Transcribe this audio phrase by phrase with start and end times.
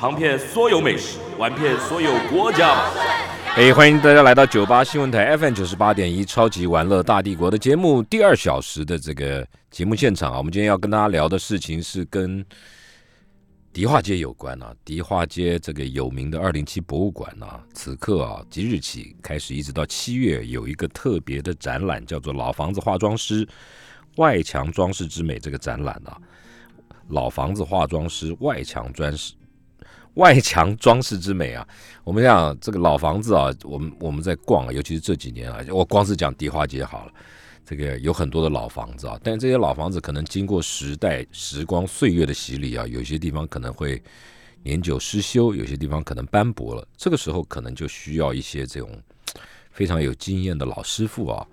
[0.00, 2.90] 尝遍所有美食，玩遍所有国家。
[3.54, 10.38] 哎，欢迎大家来到九八新闻台 FM 九十八点一超级玩乐大帝国的节目第二小时的这个节目现场啊。
[10.38, 12.42] 我们今天要跟大家聊的事情是跟
[13.74, 14.74] 迪化街有关啊。
[14.86, 23.46] 迪化街这个有名的二零七博物馆啊，此刻啊即日起开始一直到七月有一个特别的展览，叫做“老房子化妆师
[24.16, 26.16] 外墙装饰之美”这个展览啊。
[27.08, 29.34] 老房子化妆师外墙装饰，
[30.14, 31.66] 外墙装饰之美啊！
[32.04, 37.12] 我们讲这个老房子啊，我们我们在逛，尤其是这几年啊，我光是讲迪化街好了，
[37.64, 44.02] 这个有很多的老房子啊，但这些老房子可能经过时代时光岁月的洗礼啊，有些地方可能会
[44.62, 48.90] 年久失修，有些地方可能斑驳了，这个时候可能就需要一些这种
[49.70, 51.46] 非常有经验的老师傅啊。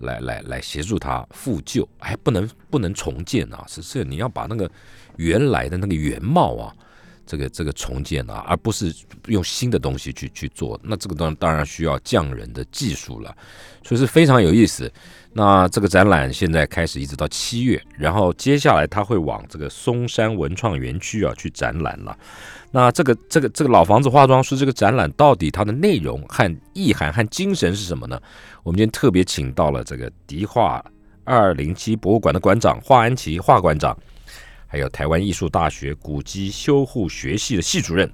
[0.00, 3.66] 来来来协助他复旧，还不能不能重建啊！
[3.68, 4.66] 是是，你要把那个
[5.16, 6.74] 原来的那个原貌啊，
[7.30, 8.92] 这个这个重建啊，而不是
[9.26, 10.78] 用新的东西去去做。
[10.82, 13.32] 那这个当当然需要匠人的技术了，
[13.84, 14.92] 所以是非常有意思。
[15.32, 22.18] 那这个展览现在开始一直到七月，然后接下来他会往这个松山文创园区啊去展览了。
[22.72, 28.20] 那这个这个这个老房子化妆师这个展览到底它的内容和意涵和精神是什么呢？
[28.64, 30.84] 我们今天特别请到了这个迪化
[31.22, 33.96] 二零七博物馆的馆长华安琪华馆长，
[34.72, 38.08] 还有台湾艺术大学古籍修护学系的系主任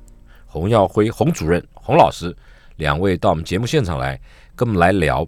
[0.47, 2.35] 洪耀辉洪主任洪老师，
[2.77, 4.19] 两位到我们节目现场来
[4.55, 5.27] 跟我们来聊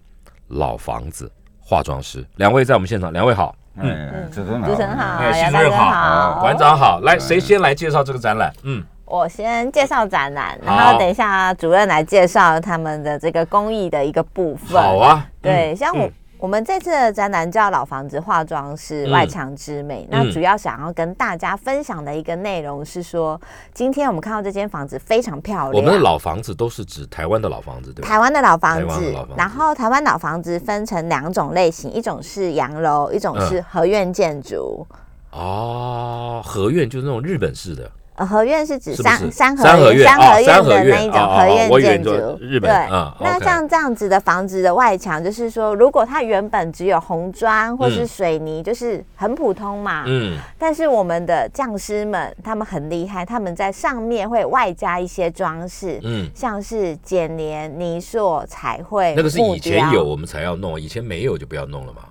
[0.49, 2.27] 老房子化妆师。
[2.37, 8.51] 两位在我们现场，两位好，嗯，主持人主持人好，杨主任好，馆长好，来，谁先来介绍这个展览？
[8.63, 8.83] 嗯。
[9.05, 14.83] 我先介绍展览，然后等一下主任来介绍他们的这个工艺的一个部分。
[14.83, 16.07] 好啊，对，像我、
[16.39, 23.41] 我们这次的展览叫《老房子化妆师嗯外墙之美》，嗯那主要想要跟大家分享的一个内容是说，
[23.75, 25.73] 今天我们看到这间房子非常漂亮。
[25.73, 28.09] 我们的老房子都是指台湾的老房子，对吧？
[28.09, 34.87] 台湾的老房子房子，然后台湾老房子分成两种类型，一种是洋楼，一种嗯是合院建筑。
[35.33, 42.11] 哦，合院就是那种日本式的，呃，合院是指三三合院三合院的那一种合院建筑。
[42.41, 50.03] 日本对啊，那像这样子的房子的外墙，就是说，如果它原本只有红砖或是嗯水泥，就是很普通嘛。
[50.07, 59.15] 嗯，但是我们的匠师们，他们很厉害，他们在上面会外加一些装饰，嗯，像是剪黏、泥塑、彩绘。
[59.17, 62.03] 那个是以前有我们才要弄，以前没有就不要弄了嘛。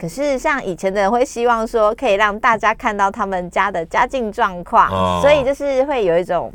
[0.00, 6.52] 可是像以前的人会希望说，可以让大家看到他们家的家境状况，哦所以就是会有一种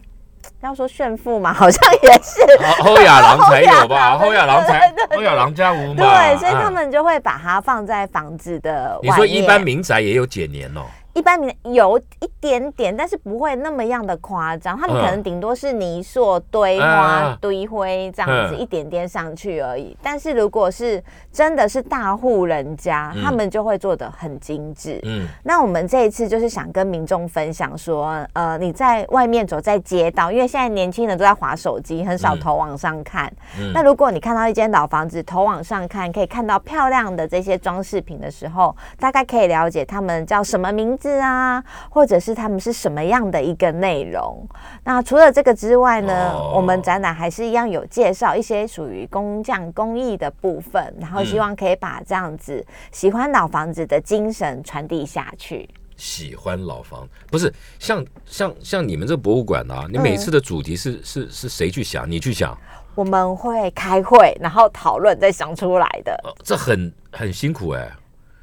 [0.61, 2.41] 要说炫富嘛，好像也是。
[2.81, 4.17] 后后亚郎才有吧？
[4.17, 6.03] 后后亚亚郎才对对对后亚郎家无嘛。
[6.03, 8.99] 对，所以他嗯们就会把它放在房子的。
[9.01, 10.81] 你说一般民宅也有几年哦，
[11.13, 14.77] 一般民有一点点，但是不会那么样的夸张。
[14.77, 19.95] 他们嗯可能顶多是泥塑堆花、啊堆灰这样子，嗯一点点上去而已。
[20.01, 24.99] 但是如果是真的是大户人家，嗯他们就会做的很精致。
[25.03, 33.31] 嗯，那我们这一次就是想跟民众分享说，呃，你在外面走在街道，因为现在年轻人都在划手机，很少嗯头往上看。
[33.59, 44.45] 嗯那如果你看到一间老房子，头往上看，可以看到漂亮的这些装饰品的时候，大概可以了解他们叫什么名字啊，或者是他们是什么样的一个内容。
[44.83, 55.67] 那除了这个之外呢，哦我们展览还是一样有介绍一些属于工匠工艺的部分，然后希望可以把这样子喜欢老房子的精神传递下去。
[55.95, 62.09] 喜欢老房不是像像像你们这博物馆啊，你每次的主题是是是谁去想？
[62.09, 62.57] 你去想，
[62.95, 66.17] 我们会开会，然后讨论再想出来的。
[66.23, 67.89] 呃这很很辛苦哎。
[67.91, 67.99] 嗯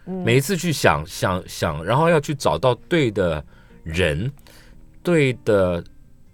[0.06, 3.42] 每一次去想想想，然后要去找到对的
[3.82, 4.30] 人、
[5.02, 5.82] 对的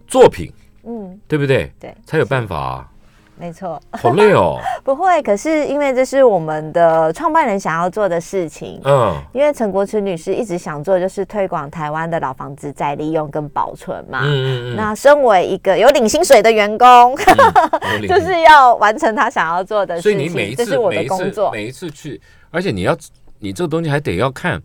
[0.07, 0.53] 作品，
[0.85, 1.73] 嗯，对不对？
[1.81, 2.89] 对，才有办法啊。
[3.35, 3.81] 没错。
[3.93, 4.61] 好累哦。
[4.85, 8.81] 不会，可是因为这是我们的创办人想要做的事情。
[8.85, 14.21] 嗯，因为陈国慈女士一直想做，就是推广台湾的老房子再利用跟保存嘛。
[14.23, 17.17] 嗯嗯嗯，那身为一个有领薪水的员工，
[18.07, 20.25] 就是要完成他想要做的事所以情。
[20.25, 21.51] 你每一次这是我的工作。
[21.51, 22.21] 每一次去，
[22.51, 22.97] 而且你要
[23.43, 24.63] 你这个东西还得要看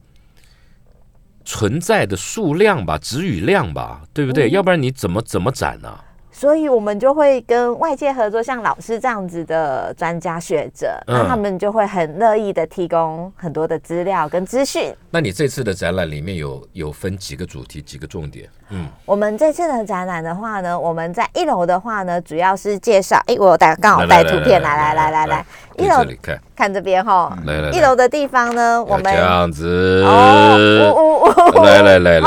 [1.43, 4.49] 存在的数量吧，值与量吧，对不对？
[4.49, 5.99] 嗯要不然你怎么怎么展呢、
[6.37, 14.93] 所以我们就会跟外界合作，像老师这样子的专家学者，那嗯他们就会很乐意的提供很多的资料跟资讯。
[15.09, 18.47] 那你这次的展览里面有有分几个主题，几个重点？
[18.69, 25.45] 嗯，我们这次的展览的话呢，我们在一楼的话呢，主要是介绍，哎，我有带刚好带图片，来来来来来，
[25.77, 27.71] 一楼这里看，看这边哈，来来来。
[27.71, 32.21] 一楼的地方呢，我们这样子，哦，呜呜呜来来来来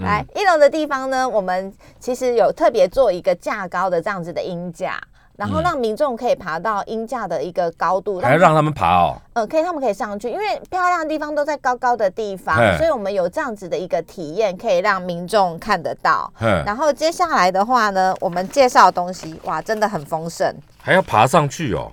[0.00, 5.00] 来一楼的地方呢，我们其实有特别做一个架高的这样子的鹰架。
[5.36, 9.16] 然后让民众可以爬到鹰架的一个高度，还要让他们爬哦。
[9.34, 16.28] 呃，可以他们可以上去，因为漂亮的地方都在高高的地方，所以我们有这样子的一个体验，可以让民众看得到。
[16.40, 20.52] 嗯，然后接下来的话呢，我们介绍的东西，哇，真的很丰盛。
[20.82, 21.92] 还要爬上去哦。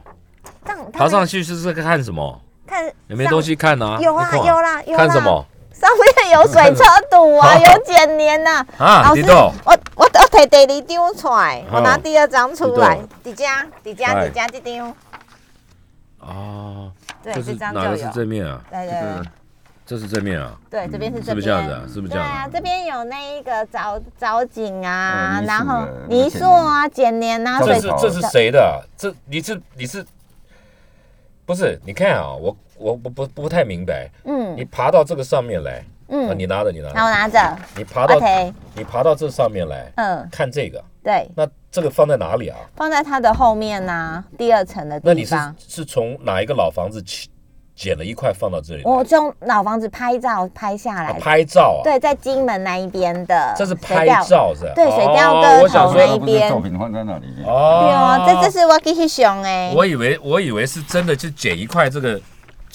[0.91, 2.41] 爬上去是是看什么？
[2.65, 3.99] 看有没有东西看啊？
[4.01, 9.03] 有啊有啦有啦看什么上面有水车堵啊， 有剪年呐、啊？
[9.09, 9.23] 老师，
[9.65, 14.93] 我我我摕第二张出来，我拿哦第二张出来你，底家底家哎底家这张，
[16.19, 16.91] 哦，
[17.23, 18.11] 对，这这是哪个是张就有。
[18.11, 18.61] 正面啊？
[18.69, 19.29] 对对对
[19.85, 20.57] 这是正面啊？
[20.69, 21.83] 对，这边是正面，是，不是这样子啊？
[21.87, 28.81] 是不是这样？，对啊这边有那一个藻藻井啊，然后泥塑啊、剪年啊，这是这是谁的啊？
[28.97, 30.03] 这你是你是
[31.45, 31.79] 不是？
[31.85, 34.09] 你看啊，我我不不不太明白。
[34.25, 38.19] 嗯你爬到这个上面来，啊，嗯，你拿着你拿然后着，拿着你爬到
[38.75, 42.57] 你爬到这上面来嗯，看这个，对，那这个放在哪里啊？
[42.75, 45.55] 放在它的后面呐，第二层的那你是地方。
[45.67, 47.29] 是从哪一个老房子起
[47.73, 48.83] 捡了一块放到这里？
[48.83, 54.71] 我从老房子拍照拍下啊来的，拍照啊？，对，在金门那一边的，这是拍照是吧？
[54.75, 57.45] 对水调哦歌我想说头那一不是边作品放在那里面。
[57.45, 62.19] 哦，对哦，这这是我给去熊哎，我以为我以为是真的，就捡一块这个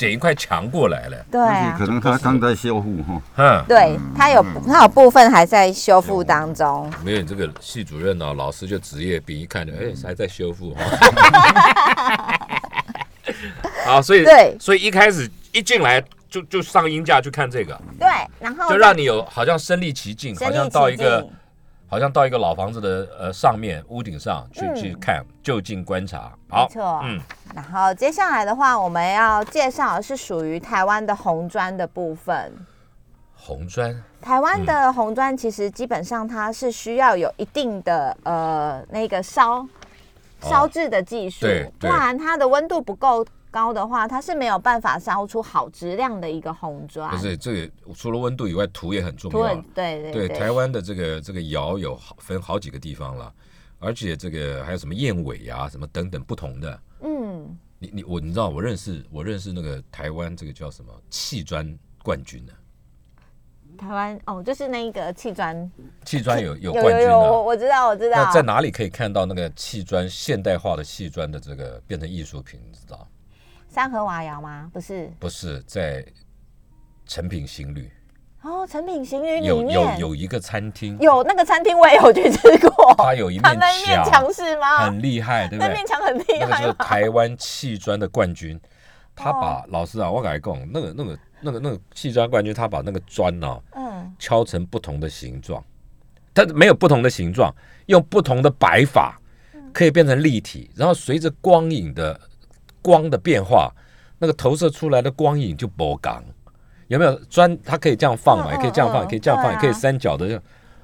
[0.00, 1.26] 捡一块墙过来了。
[1.31, 1.38] 对。
[1.38, 3.20] 啊可，能他刚在修复哈。
[3.37, 10.81] 嗯，对，他有他有部分还在修复当中，没有你这个系主任呢、老师就职业病，一看就哎还在修复哈。
[13.85, 14.56] 好，所以对。
[14.58, 18.08] 所以一开始一进来就就上音架去看这个，对，
[18.38, 21.31] 然后就让你有好像身临其境，好像到一个境，
[21.90, 24.75] 好像到一个老房子的呃上面屋顶上去、嗯。
[24.76, 26.32] 去看，就近观察。
[26.48, 27.00] 好，没错。
[27.02, 27.20] 嗯，
[27.52, 32.54] 然后接下来的话，我们要介绍的是属于台湾的红砖的部分。
[33.34, 34.00] 红砖？
[34.20, 39.66] 台湾的红砖其实基本上它是需要有一定的呃那个烧
[40.42, 41.44] 烧制的技术，
[41.81, 47.11] 不然它的温度不够高的话，它是没有办法烧出好质量的一个红砖。
[47.11, 49.55] 不是这个除了温度以外，土也很重要。
[49.75, 53.32] 对对对，台湾的这个这个窑有好分好几个地方了，
[53.79, 56.81] 而且这个还有什么燕尾啊，什么等等不同的。
[57.02, 62.52] 嗯，你你我你知道我认识我认识那个台湾这个叫什么砌砖冠军呢、
[63.79, 65.70] 台湾哦，就是那个砌砖，
[66.05, 68.32] 砌砖有有有冠军有有，我的、我知道我知道那。
[68.32, 72.61] 在哪里可以看到那个砌砖现代化的砌砖的这个变成艺术品？
[72.67, 73.08] 你知道？
[73.70, 74.69] 三河瓦窑吗？
[74.72, 76.05] 不是不是在
[77.06, 77.88] 成品新旅
[78.43, 82.94] 哦，成品行旅里有有面有一个餐厅，有那个餐厅，我也有去吃过。
[82.99, 84.87] 它有一面那一面墙是吗？
[84.87, 85.87] 很厉害，对不对那面？
[85.87, 87.02] 墙很厉那个就是害？
[87.02, 88.61] 台湾砌砖的冠军，
[89.14, 95.62] 他把哦老师啊，我跟你讲，那个那个那个那个砌砖冠军，他把那个砖呢、嗯，敲成不同的形状，
[96.34, 97.55] 它没有不同的形状，
[97.87, 99.20] 用不同的摆法
[99.73, 102.18] 可以变成立体，然后随着光影的
[102.82, 103.70] 光的变化，
[104.18, 106.22] 那个投射出来的光影就波刚。
[106.88, 107.56] 有没有砖？
[107.64, 110.42] 它可以这样放嘛，嗯也可以这样放，可以这样放，也可以三角的，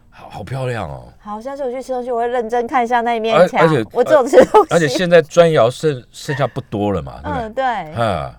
[0.08, 1.12] 好好漂亮哦。
[1.18, 3.60] 好，下次我去吃东西，我会认真看一下那一面墙。
[3.60, 7.20] 而而且我只有吃东西，而且现在砖窑剩剩下不多了嘛？
[7.24, 8.38] 嗯，对，啊，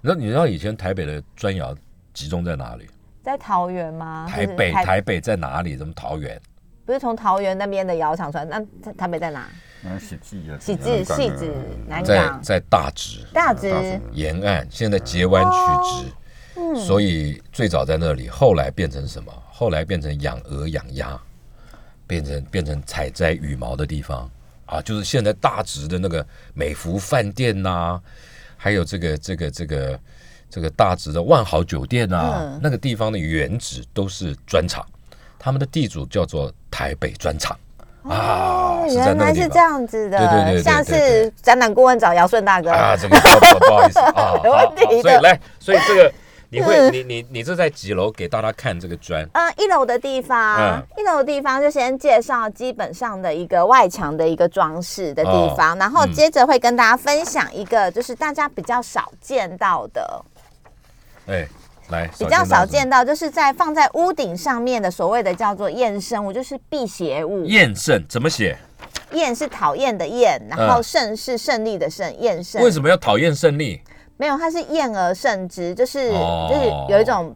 [0.00, 1.74] 你知道你知道以前台北的砖窑
[2.14, 2.88] 集中在哪里？
[3.22, 4.26] 在桃园吗？
[4.26, 5.76] 台北台北在哪里？
[5.76, 6.40] 怎么桃园？
[6.86, 9.46] 不是从桃园那边的窑厂出来，那台台北在哪？
[9.84, 11.52] 那喜字啊，喜志、戏子、
[11.86, 13.68] 南在港、在大直大直。
[14.12, 16.12] 沿岸，现在截弯取直，
[16.56, 16.76] 嗯。
[16.76, 19.30] 所以最早在那里，后来变成什么？
[19.50, 21.20] 后来变成养鹅养鸭，
[22.06, 24.28] 变成变成采摘羽毛的地方。
[24.64, 28.00] 啊，就是现在大直的那个美福饭店呐、
[28.56, 30.00] 还有这个这个这个
[30.48, 32.60] 这个大直的万豪酒店呐、嗯。
[32.62, 34.84] 那个地方的原址都是砖厂，
[35.38, 37.54] 他们的地主叫做台北砖厂
[38.08, 39.58] 啊，哦，原来是这。
[39.58, 40.18] 样子的。
[40.18, 42.70] 对对对对下对对次展览顾问找姚顺大哥。
[42.70, 46.12] 啊，怎么不好意思啊， 没问题的所以来，所以这个
[46.50, 49.26] 你会嗯你你你这在几楼给大家看这个砖？
[49.32, 60.24] 嗯，一楼的地方，嗯一楼的地方就先介绍基本上的一个外墙的一个装饰的地方，然后嗯接着会跟大家分享一个就是大家比较少见到的，
[61.26, 61.48] 哎，
[61.88, 67.44] 来，比较少见到，就是在放在屋顶上面的所谓的叫做厌胜物，就是辟邪物。
[67.44, 68.56] 厌胜怎么写？
[69.12, 72.62] 厌是讨厌的厌，然后嗯胜是胜利的胜，厌胜。
[72.62, 73.80] 为什么要讨厌胜利？
[74.16, 77.34] 没有，它是厌而胜之，就是、哦就是有一种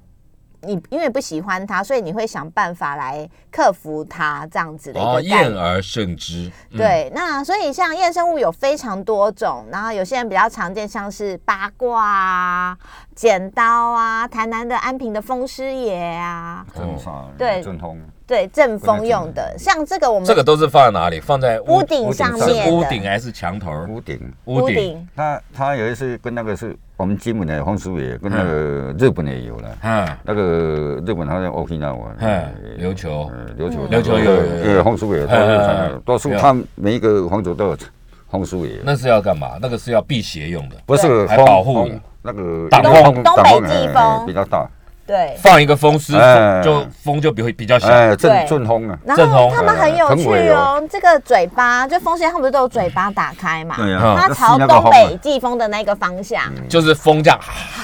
[0.63, 5.43] 你因为不喜欢它，所以你会想办法来克服它这样子的一哦，个概念。
[5.45, 6.51] 厌而胜之。
[6.71, 12.79] 嗯，对，那所以像厌生物有非常多种，然后有些人比较常见，像是八卦啊、
[13.15, 21.19] 剪刀啊、台南的安平的风师爷啊，正法、哦，对阵风，对，正风用的，像这个我们这个都是放在哪里？
[21.19, 23.73] 放在屋顶上面屋顶还是墙头？
[23.89, 24.21] 屋顶。
[24.45, 25.09] 屋顶。
[25.17, 29.69] 他他有一次跟那个是我们金门的黄叔爷，跟那个日本的也有了。
[29.83, 32.45] 嗯，那个日本好像 Okinawa，嗯
[32.79, 33.31] 琉球。
[33.33, 33.89] 呃琉球。
[33.89, 34.77] 琉球有有有。
[34.77, 37.79] 呃黄叔爷，都嗯嗯是嗯多数有他每一个皇族都有
[38.27, 39.59] 黄叔爷，那是要干嘛？
[39.59, 43.23] 那个是要辟邪用的，不是还保护那个挡风。
[43.23, 44.69] 挡东北季风比较大，
[45.09, 45.35] 对。
[45.39, 47.89] 放一个风师，哎就风就比会比较小。
[47.89, 53.77] 哎，对阵阵风啊，然后他们很有趣哦，这个嘴巴就风扇，他们不是都有嘴巴打开嘛？
[53.77, 57.41] 对啊，它朝东北季风的那个方向，就是风这样，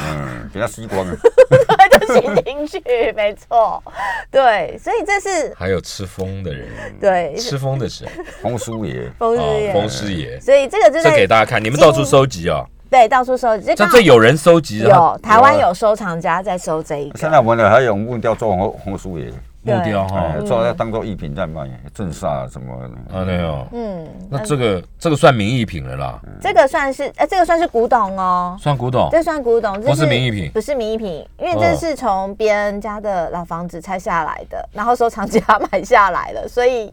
[0.06, 1.16] 嗯，给它吸光啊，
[1.98, 2.82] 就吸进去，
[3.16, 3.82] 没错。
[4.30, 6.68] 对，所以这是还有吃风的人，
[7.00, 8.06] 对吃风的谁？
[8.42, 9.72] 黄叔爷，哦，风师爷。
[9.72, 10.40] 风师爷。
[10.40, 12.66] 所以这个就这给在大家看，你们到处收集哦。
[12.94, 19.32] 对到处收集，这这有人收集，有台湾有收藏家在收这一个，现在我们还有木雕做黄黄叔爷，
[19.62, 22.72] 木雕哈哎，，做当做艺品在卖，镇煞什么
[23.10, 23.18] 的。
[23.18, 23.66] 啊没有。
[23.72, 28.56] 嗯，那这个这个算名艺品了啦，这个算是呃，这个算是古董哦。
[28.60, 29.08] 算古董。
[29.10, 35.40] 这算古董，这不是名艺品不是名艺品，因为哦这是从别人家的老房子拆下来的，然后收藏家
[35.72, 36.92] 买下来了，所以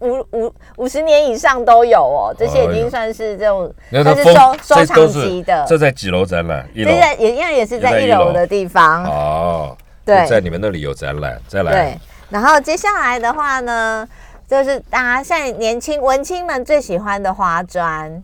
[0.00, 5.64] 五五五十年以上都有哦，这些已经算是这种那算是收收藏级的。
[5.66, 6.68] 这在几楼展览？
[6.74, 7.00] 一楼这。
[7.00, 11.98] 在也因为也是在一楼的地方，哦，对在你们那里有展览，再来对。
[12.30, 14.06] 然后接下来的话呢，
[14.46, 18.22] 就是大家现在年轻文青们最喜欢的花砖，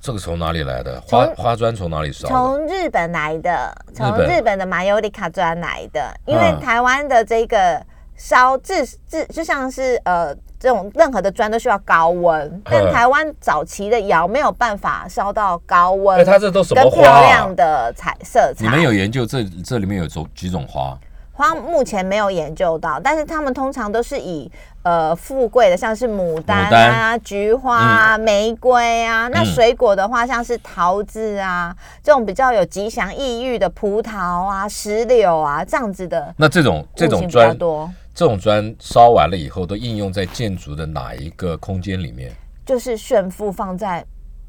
[0.00, 1.00] 这个从哪里来的？
[1.02, 2.26] 花花砖从哪里烧？
[2.28, 7.80] 从日本来的，从日本的马尤里卡砖来的，因为嗯台湾的这个
[8.16, 17.54] 烧制制就像是呃这种任何的砖都需要高温，但嗯台湾早期的窑没有办法烧到高温，哎，它这都什么跟花漂亮啊？
[17.54, 18.64] 的彩色彩。
[18.64, 20.96] 你们有研究这这里面有种几种花？
[21.32, 24.50] 花目前没有研究到，但是他们通常都是以
[24.82, 29.26] 呃富贵的，像是牡丹牡啊、菊花啊、玫瑰啊。
[29.28, 37.90] 那嗯水果的话，像是桃子啊，这种比较有吉祥意喻的葡萄啊、石榴啊这样子的那这种这种砖较，多，
[38.20, 42.30] 这种砖烧完了以后，都应用在建筑的哪一个空间里面？
[42.66, 44.04] 就是炫富放在。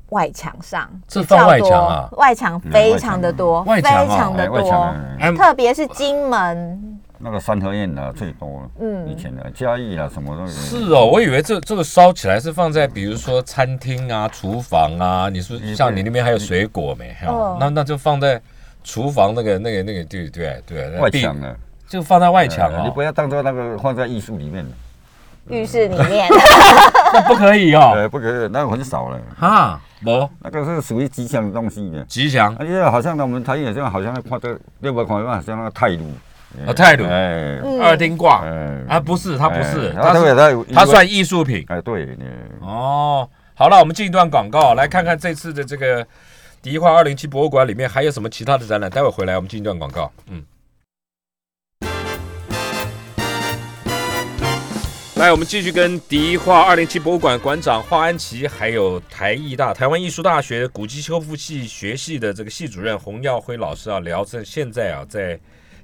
[0.09, 10.47] 外墙上，这放外墙啊外墙非常的多，外墙啊非常的多，哎特别是金门，那个三合院啊最多，嗯以前的嘉义啊什么都有。
[10.49, 15.29] 是哦，我以为这这个烧起来是放在比如说餐厅啊、厨房啊。
[15.29, 17.15] 你说也像你那边还有水果没？
[17.25, 18.41] 哦哦，那那就放在
[18.83, 21.55] 厨房那个那个那个对对对，外墙啊，
[21.91, 22.75] 就放在外墙哦。
[22.77, 24.65] 哎你不，要当做那个放在艺术里面，
[25.49, 26.25] 浴室里面，
[27.13, 27.91] 那不可以哦。
[27.93, 32.01] 呃，不可以，那个很少了，哈，不那个是属于吉祥的东西的。
[32.05, 36.13] 吉祥而且好像呢，我们台语好像好像看这六百块好像那个泰鲁，
[36.65, 37.81] 啊，泰鲁哎，嗯。
[37.81, 38.41] 二丁挂。
[38.45, 38.85] 哎。
[38.87, 41.65] 啊，不是，它不是，哎它是它它它算艺术品。
[41.67, 42.07] 哎对，
[42.61, 43.27] 哦。
[43.53, 46.07] 好了，我们进一段广告，来看看这次的这个
[46.61, 48.89] 迪化二零七博物馆里面还有什么其他的展览。
[48.89, 50.41] 待会回来我们进一段广告，嗯。
[55.21, 65.39] 来，我们继续跟迪化二零七博物馆馆长华安琪，还有台艺大台湾艺术大学古迹修复系学系的这个系主任洪耀辉老师啊聊这现在啊在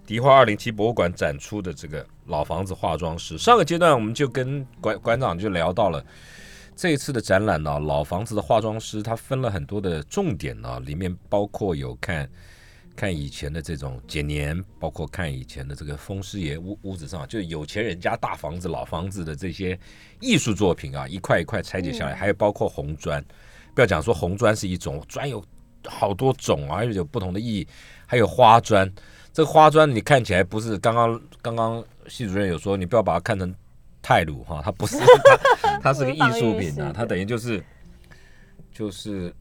[0.08, 3.38] 迪化二零七博物馆展出的这个老房子化妆师。
[3.38, 6.04] 上个阶段我们就跟馆馆长就聊到了
[6.76, 12.28] 这一次的展览呢、老房子的化妆师它分了很多的重点呢、里面包括有看。
[12.98, 19.80] 看以前的这种剪年，包括看以前的这个风师爷屋屋子上，就有钱人家大房子、老房子的这些
[20.20, 23.24] 艺术作品啊，一块一块拆解下来，还有包括红砖。
[23.76, 25.42] 不要讲说红砖是一种砖，有
[25.86, 27.68] 好多种啊，而且有不同的意义。
[28.08, 28.92] 还有花砖，
[29.32, 33.54] 这个花砖你看起来不是刚刚刚刚系主任有说，你不要把它看成
[34.02, 34.98] 泰鲁哈，它不是，
[35.62, 37.64] 它它是个艺术品啊， 它等于就是
[38.74, 39.32] 就是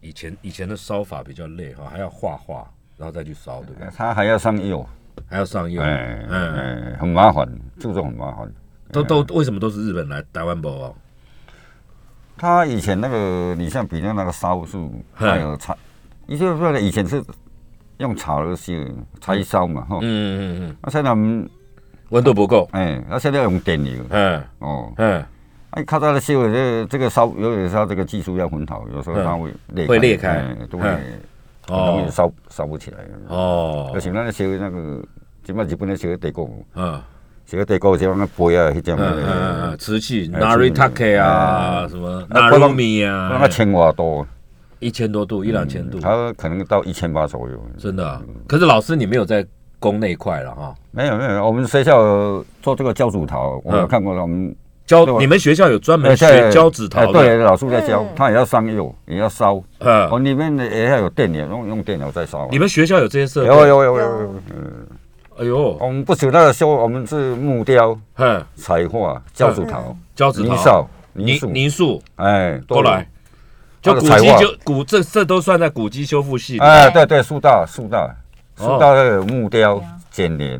[0.00, 3.88] 以前以前的烧法比较累哈，还要画画，然后再去烧，对不对？
[3.96, 4.86] 它还要上釉，
[5.26, 7.48] 还要上釉，哎嗯，哎，很麻烦，
[7.78, 8.52] 这种很麻烦。
[8.92, 10.94] 都都为什么都是日本来台湾包哦？
[12.38, 15.76] 他以前那个，你像比如那个烧树，还有茶，
[16.26, 17.22] 你就是说以前是
[17.98, 18.72] 用草来烧，
[19.20, 19.98] 柴烧嘛，哈。
[20.02, 21.48] 嗯嗯嗯，啊，现在我们
[22.10, 25.24] 温度不够，哎，啊，现在用电油，嗯哦，嗯，
[25.76, 30.38] 哎，靠它的烧的这个这个烧，有的时候这个技术要很好，有时候它会裂会裂开。
[30.38, 30.88] 哎都会
[31.68, 32.02] 容哦。
[32.02, 32.98] 易烧烧不起来。
[33.28, 33.90] 哦。
[33.92, 35.04] 而，且咱烧那个，
[35.44, 36.98] 即摆日本咧烧地沟，嗯。
[37.44, 41.88] 烧地沟像那杯啊，迄种嗯嗯瓷器哎 Naritake 啊，嗯。
[41.90, 43.28] 什么 Narumi 啊。
[43.34, 44.26] 那个，千瓦多，
[44.78, 47.62] 一千多度，一两千度，它可能到一千八左右。
[47.76, 48.22] 真的啊。
[48.48, 49.46] 可是老师你没有在
[49.78, 54.56] 攻那一块了哈，没有没有，我们学校做这个教主陶，我有看过我们
[54.86, 62.48] 教你们学校有专门哎学在胶纸陶的，哎对，老师在教嗯，他也要上釉，也要烧，嗯，哦，里面的也要有电源，用用电脑在烧。
[62.50, 63.48] 你们学校有这些设备？
[63.48, 64.86] 有有有有有，嗯，
[65.38, 73.08] 哎呦，我们不止那个修，我们是木雕、嗯，彩画、胶纸陶、胶纸陶、泥塑、泥泥塑，哎，都来，
[73.82, 76.58] 就古迹就古这这都算在古迹修复系。
[76.58, 78.06] 哎，对对，树大树大。
[78.58, 78.64] 哦。
[78.64, 80.58] 树大那个木雕、剪黏，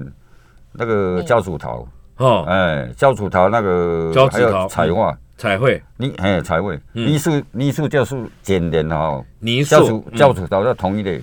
[0.72, 7.06] 那个胶纸陶，哦，哎，胶煮陶那个还胶纸陶有彩画，彩绘、泥哎彩绘，嗯。
[7.06, 11.22] 泥塑泥塑就是剪黏哈，泥胶塑煮，胶煮陶是同一类，嗯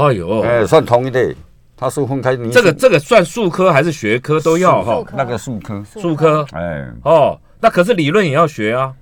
[0.00, 1.36] 哎呦，哎，算同一类，
[1.76, 2.50] 它是分开泥。
[2.50, 5.04] 这个这个算术科还是学科都要哈？
[5.14, 6.46] 那个术科，术科。
[6.52, 8.94] 哎，哦，那可是理论也要学啊。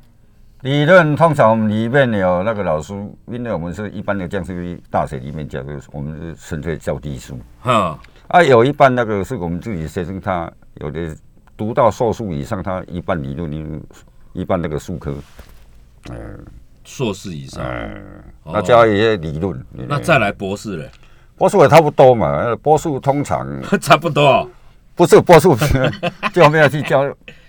[0.62, 2.92] 理论通常我们里面有那个老师，
[3.28, 11.16] 因为我们是一般的降师大学里面教的，我们是纯粹教技术哈，啊，有一半那个是我们自己学生，他有的
[11.56, 13.82] 读到硕士以上，他一半理论，
[14.32, 15.14] 一半那个数科，
[16.84, 18.52] 硕士以上，嗯，哦。
[18.54, 20.90] 那加一些理论，那再来博士嘞，
[21.36, 23.46] 波数也差不多嘛，波数通常
[23.80, 24.48] 差不多。
[24.96, 25.56] 不是波数，
[26.34, 27.02] 就没有去教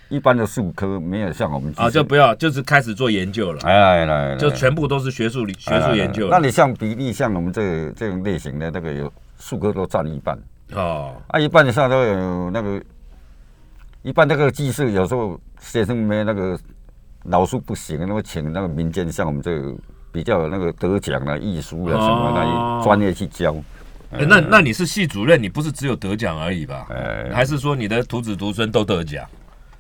[0.08, 6.38] 一般的数科，没有像我们啊，就不要就是开始做研究了，哎来来来，就全部都是学术理学术研究了。
[6.38, 10.38] 那你像比例，像我们这这种类型的那个有数科都占一半，
[10.74, 12.82] 哦，啊，一半以上都有那个，
[14.03, 16.58] 一般那个技术有时候学生没那个
[17.25, 19.74] 老师不行，那么请那个民间像我们这个
[20.12, 22.33] 比较有那个得奖啊、艺术啊什么哦
[22.79, 23.55] 那专业去教。
[24.11, 26.87] 哎那那你是系主任，你不是只有得奖而已吧？
[26.90, 29.25] 哎还是说你的徒子徒孙都得奖，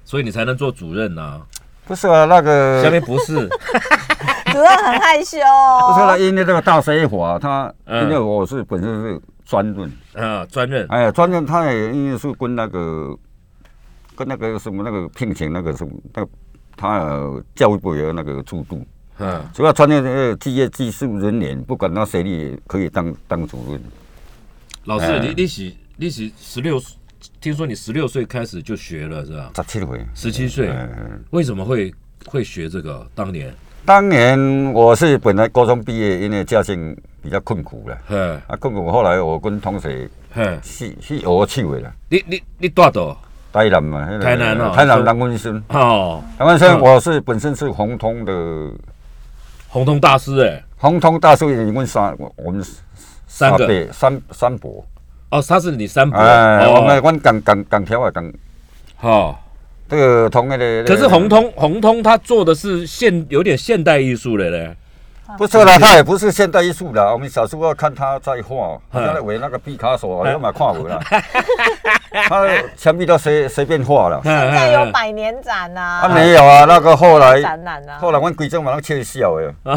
[0.05, 1.41] 所以你才能做主任呢？
[1.85, 3.33] 不是啊，那个下面不是，
[4.53, 6.17] 主任很害羞不是啊，哦。
[6.17, 13.13] 因为这个大学法，他嗯因为我是本身是专任，啊，专任哎，专任他也因为是跟那个
[14.23, 16.31] 跟那个什么那个聘请那个什么那个
[16.77, 18.85] 他教育部有那个制度，
[19.17, 23.81] 嗯，主要专业的职业技术人员，不管他谁你，可以当当主任。
[24.85, 26.79] 老师，哎你你是你是十六，
[27.39, 29.51] 听说你十六岁开始就学了是吧？
[29.55, 31.91] 十七岁，十七岁，嗯，为什么会
[32.27, 33.07] 会学这个？
[33.15, 33.53] 当年，
[33.85, 38.91] 当年我是本来高中毕业，因为家境比较困苦了，嗯，啊，困苦。
[38.91, 43.17] 后来我跟同学嗯，去去学手的啦，你你你多少？
[43.51, 46.79] 台南嘛，那个台南哦台南南温村，哦，南温村嗯。
[46.79, 48.33] 我是本身是红通的，
[49.67, 52.63] 红通大师哎，红通大师一共三，我我们
[53.27, 53.91] 三个。
[53.91, 54.85] 三三伯，
[55.29, 56.75] 哦，他是你三伯，哎，哦。
[56.75, 58.31] 我们阮港港港条啊港，
[58.95, 59.37] 好。
[59.89, 64.73] 这个同那个，可是红通红通他做的是现有点现代艺术的嘞，
[65.37, 67.11] 不是啦，他也不是现代艺术啦。
[67.11, 70.99] 我们小时候看他在画，嗯他在为那个毕卡索，好像嘛看过啦。
[72.27, 74.19] 他墙壁都随随便画了。
[74.23, 77.97] 现在有百年展呐、啊，没有啊，那个后来展览啊。
[77.99, 79.53] 后来我们规正马上切笑的。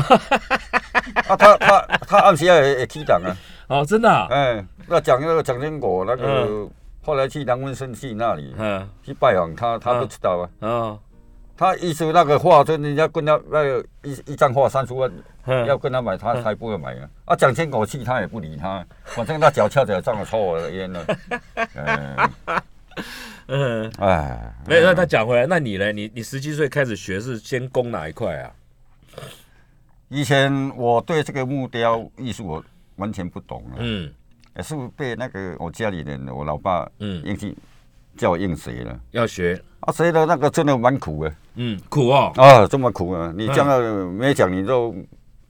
[1.28, 3.30] 啊，他他他暗时也也去档啊。
[3.68, 6.70] 哦，真的啊，哎，那讲那个蒋经国那个嗯，
[7.04, 10.44] 后来去梁文生去那里嗯去拜访他，他都知道啊。
[10.60, 10.98] 哦，
[11.56, 17.08] 他意思那个画，就人家跟他那个一一张画三十万，嗯要跟他买，他才不会买啊！
[17.26, 21.06] 啊，蒋经国去他也不理他，反正他脚翘起来，仗着抽我的烟呢。
[21.74, 22.30] 嗯，
[23.48, 25.92] 嗯，哎，没有，那他讲回来，那你呢？
[25.92, 28.50] 你你十七岁开始学是先攻哪一块啊？
[30.08, 32.64] 以前我对这个木雕艺术我
[32.96, 34.12] 完全不懂啊，嗯
[34.56, 37.56] 也是被那个我家里人，我老爸嗯，硬去
[38.16, 39.00] 叫我硬学了。
[39.10, 43.32] 要学，啊，学的那个真的蛮苦的嗯，苦哦，啊，这么苦啊！
[43.36, 43.66] 你这样
[44.14, 44.94] 没讲你都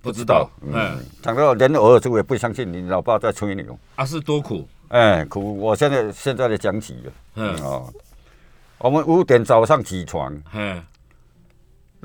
[0.04, 0.70] 不知道，嗯。
[0.74, 3.76] 嗯，，讲到连我儿子也不相信你老爸在吹牛。
[3.96, 5.58] 啊是多苦，哎，苦！
[5.58, 7.92] 我现在现在的讲起了，嗯哦，
[8.78, 10.80] 我们五点早上起床，嗯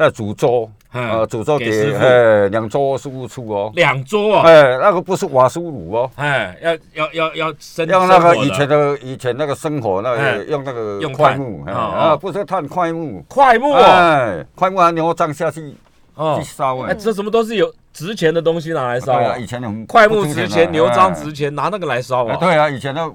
[0.01, 1.97] 那煮粥，嗯呃，煮粥给师傅。
[1.99, 11.17] 哎两桌师傅出哦，两桌哦，哎，那个不是瓦斯炉哦，哎，要要要要生用那个以前的的以前那个生火那哎个用那个用炭。
[11.17, 11.99] 块木，哎哦哦。
[11.99, 15.75] 啊，不是炭块木，快木哦，哎，块木啊，牛胀下去，
[16.19, 16.39] 哦。
[16.39, 16.93] 去烧哎，哎。
[16.93, 19.17] 这什么都是有值钱的东西拿来烧啊？
[19.17, 22.33] 对啊，，以前那种块木值钱，牛樟值值钱，拿那个来烧啊。
[22.33, 23.11] 哎对啊，以前那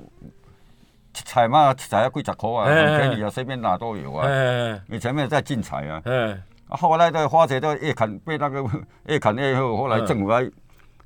[1.12, 4.26] 采嘛，采要几十块啊，哎哎很便宜啊，随便拿都有啊。
[4.26, 6.30] 哎以前没有在进采啊，哎，
[6.68, 8.64] 啊后来的花姐都越砍被那个
[9.06, 10.50] 越砍越后，后来政府来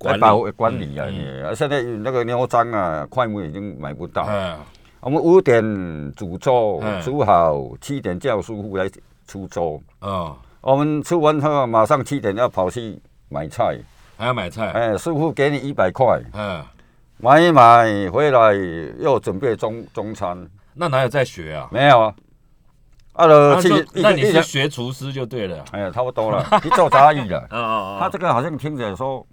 [0.00, 1.06] 来保管理啊
[1.54, 4.22] 现在那个牛樟啊，块木已经买不到。
[4.22, 4.56] 哎，
[5.00, 5.62] 我们五点
[6.16, 8.88] 煮粥嗯，煮好，七点叫师傅来
[9.26, 9.80] 出粥。
[10.00, 10.36] 哦，
[10.68, 13.00] 我们吃完后，马上七点要跑去
[13.30, 13.78] 买菜。
[14.18, 16.62] 还要买菜，哎，师傅给你一百块，嗯，
[17.16, 18.52] 买一买回来
[18.98, 21.66] 又准备中中餐，那哪有在学啊？
[21.72, 22.14] 没有啊？
[23.14, 23.56] 啊，那
[23.94, 25.64] 那你是学厨师就对了。
[25.72, 27.46] 哎呀，差不多了，你做杂役了。
[27.48, 27.56] 啊
[27.96, 29.26] 啊他这个好像听着说，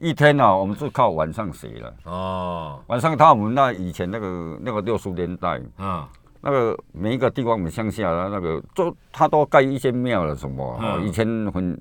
[0.00, 1.94] 一天啊，我们是靠晚上写了。
[2.06, 6.04] 哦，晚上他我们那以前那个那个六十年代，嗯
[6.42, 11.00] 那个每一个地方，我们乡下的那个都他都盖一些庙了什么。
[11.04, 11.80] 以前很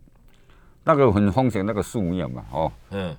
[0.83, 3.15] 那个很风行那个寺庙嘛，哦，嗯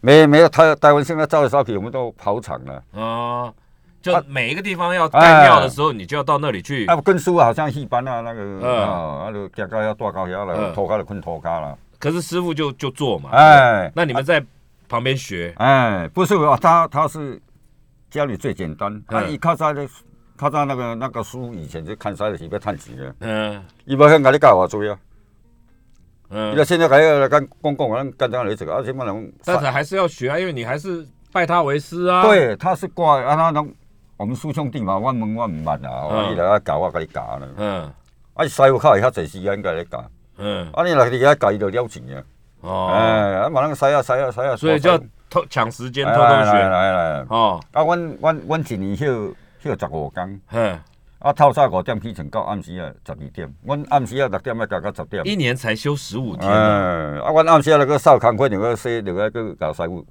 [0.00, 2.82] 没没有台台湾现在造的烧皮，我们都跑场了。
[2.92, 3.54] 哦，
[4.02, 6.86] 就啊每一个地方要盖庙的时候，你就要到那里去。
[6.86, 11.78] 啊，跟师傅好像一般啊，那个嗯啊，啊，就行到要大高遐了，嗯拖卡就困拖高了。
[11.98, 13.30] 可是师傅就就做嘛。
[13.32, 14.44] 哎那你们在
[14.88, 15.54] 旁边学。
[15.56, 17.40] 哎，不是啊，他他是
[18.10, 19.88] 家里最简单，啊，嗯伊较早咧，
[20.36, 23.62] 较早那个那个书以前就看赛就是要趁钱的，嗯。
[23.84, 24.98] 伊无肯甲你教偌济啊，
[26.30, 29.32] 伊嗯就，现在甲你来讲讲讲，咱干怎来这个，啊，什么人？
[29.44, 33.72] 但是还是要学啊，因为你还是拜他为师啊。，对，他是挂啊，他拢
[34.16, 37.92] 我们师兄弟嘛，我问我唔捌啊，伊来教我甲你教呢，嗯。
[38.34, 40.04] 啊，师傅较会遐济时间甲你教，
[40.38, 40.68] 嗯。
[40.72, 42.22] 啊，你来你遐教伊就了钱啊，
[42.62, 46.52] 哦，哎，啊，嘛咱使啊使啊使啊，所以就要偷抢时间偷偷学来学。
[46.52, 49.32] 来来，哦，啊，阮阮阮一年休
[49.64, 50.40] 休十五工。
[50.50, 50.78] 嗯，
[51.20, 55.26] 啊，透早五点起床到暗时啊十二点，阮暗时啊六点要加到十点。
[55.26, 57.22] 一年才休十五天哎，啊。
[57.24, 60.04] 啊，阮暗时啊那个扫工课，就个洗，就个去教师傅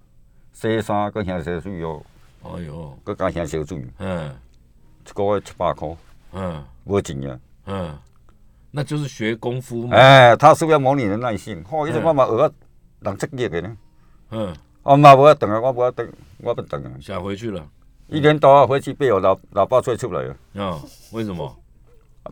[0.52, 2.02] 洗衫，搁烘洗水哦，
[2.44, 4.36] 哎哟，搁加烘烧水，嗯
[5.06, 5.96] 一个月七百箍，
[6.32, 7.40] 嗯无钱啊。
[7.66, 7.98] 嗯，
[8.72, 9.96] 那就是学功夫嘛。
[9.96, 12.52] 哎，他是要磨你的耐性，吼，迄阵我嘛学啊
[13.02, 13.78] 人职业的呢，
[14.32, 16.92] 嗯，我嘛无要等啊，我无要等，我不等啊。
[17.00, 17.64] 想回去了。
[18.08, 20.36] 一年到晚，回去被我老老爸追出来了。
[20.56, 21.56] 嗯，为什么？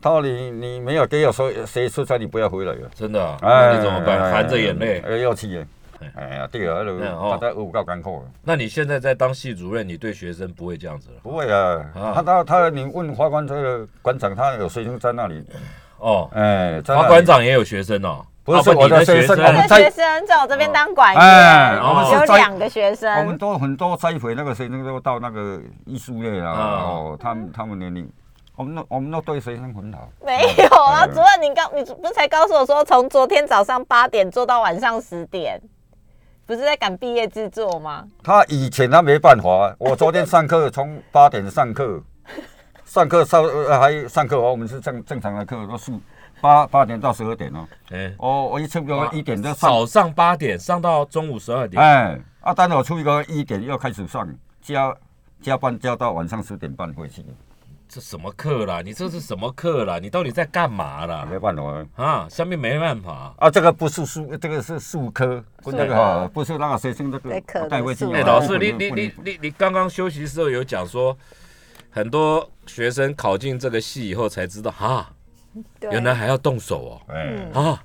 [0.00, 2.90] 他说你你没有给我说谁出差，你不要回来了。
[2.94, 3.36] 真的啊？
[3.42, 4.18] 那你怎么办？
[4.30, 5.00] 含着眼泪。
[5.00, 5.66] 哎，要气的
[6.00, 6.12] 哎。
[6.16, 8.30] 哎呀，对啊，那嗯个哦他在有够艰苦的。
[8.42, 11.16] 那你现在在当系主任，你对学生不会这样子了？
[11.22, 15.44] 不会啊，啊他他他，你问法官这个馆长，他有学生在那里，
[15.98, 18.24] 哦，哎，在那里法官，长也有学生哦。
[18.44, 23.20] 不是啊我的学生我我的们学生在我这边当管哎员，我们有两个学生。
[23.20, 28.10] 我们，都很多栽培那个学生都到那个艺术类啊，啊哦，他们他们年龄，
[28.56, 31.06] 我们都我们都对学生很好，没有啊，哎。
[31.06, 35.60] 主任，你刚你不是才告诉我说，从昨天早上八点做到晚上十点，
[36.44, 38.04] 不是在赶毕业制作吗？
[38.24, 42.02] 他以前他没办法，我昨天上课从八点上课，
[42.84, 45.92] 上课上呃还上课哦，我们是正正常的课，都是
[46.42, 51.80] 八八点到十二点哦，哎，哦，我一差不多一点就上，早上八点上到中午十二点。
[51.80, 54.28] 哎，啊，等我出一个一点又开始上，
[54.60, 54.94] 加
[55.40, 57.24] 加班加到晚上十点半回去，
[57.88, 58.82] 这什么课啦？
[58.82, 60.00] 你这是什么课啦？
[60.00, 61.24] 你到底在干嘛啦？
[61.30, 61.86] 没办法。
[62.02, 63.32] 啊，下面没办法。
[63.38, 68.04] 啊，这个不是数，这个是数科，跟那个哈，不是那个学生这在科的个带回去。
[68.12, 71.16] 哎、啊老师，你你你你你刚刚休息的时候有讲说，
[71.90, 75.21] 很多学生考进这个系以后才知道，哈，对
[75.90, 77.82] 原来还要动手哎，哦，啊，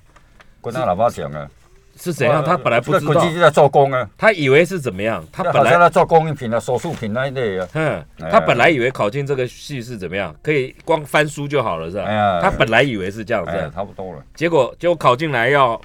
[0.62, 1.48] 跟他老爸讲啊，
[1.96, 2.42] 是怎样？
[2.44, 3.12] 他本来不知道。
[3.14, 5.24] 这个，就在做工啊，他以为是怎么样？
[5.32, 7.68] 他本来，在做工艺品啊、手术品那一类啊。
[7.74, 8.30] 嗯，哎。
[8.30, 12.04] 他本来以为考进这个系是怎么样，可以光翻书就好了，是吧？
[12.04, 15.80] 哎呀他本来以为是这样哎，子，差不多了，结果结果考进来要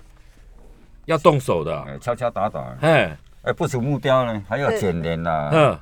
[1.05, 5.79] 要动手的，哎，敲敲打打，哎，哎，不止木雕呢，还要剪黏啦、嗯，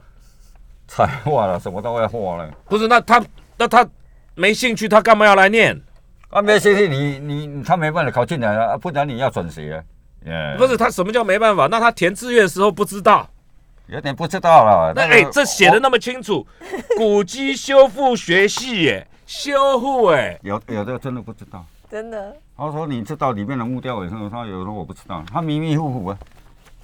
[0.88, 2.50] 彩画了，什么都要画了。
[2.66, 3.24] 不是，那他
[3.58, 3.88] 那他
[4.34, 5.80] 没兴趣，他干嘛要来念？
[6.32, 9.84] 啊，没兴趣，你你他没办法考进来啊，不然你要转学啊。
[10.26, 11.68] 哎不是他什么叫没办法？
[11.68, 13.30] 那他填志愿的时候不知道。
[13.88, 14.94] 有点不知道了。
[14.96, 16.48] 那个哎、这写的那么清楚，
[16.96, 21.66] 古迹修复学系耶，修复哎，有有的真的不知道。
[21.90, 22.34] 真的。
[22.56, 26.18] 他说你知道里面的木雕为什么，他有的我不知道，他迷迷糊糊啊。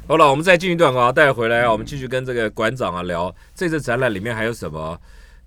[0.07, 4.99] 好了，我们再进一段啊，待会回来啊，我们继续跟这个馆长啊聊这次展览里面还有什么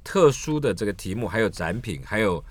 [0.02, 2.42] 特殊的这个题目，还有展品，还有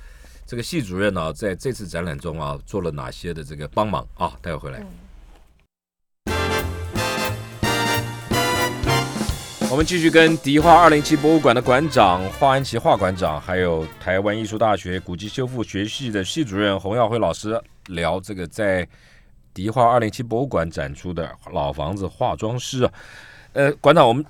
[0.49, 4.33] 这个系主任呢、在这次展览中啊做了哪些的这个帮忙啊？
[4.41, 4.83] 待会回来。
[9.69, 18.87] 我们继续跟迪化二零七博物馆的馆长华安琪华馆长，还有台湾艺术大学古迹修复学系的系主任洪耀辉老师聊这个在
[19.53, 22.91] 迪化二零七博物馆展出的老房子化妆师啊。
[23.53, 24.25] 呃，馆长，我们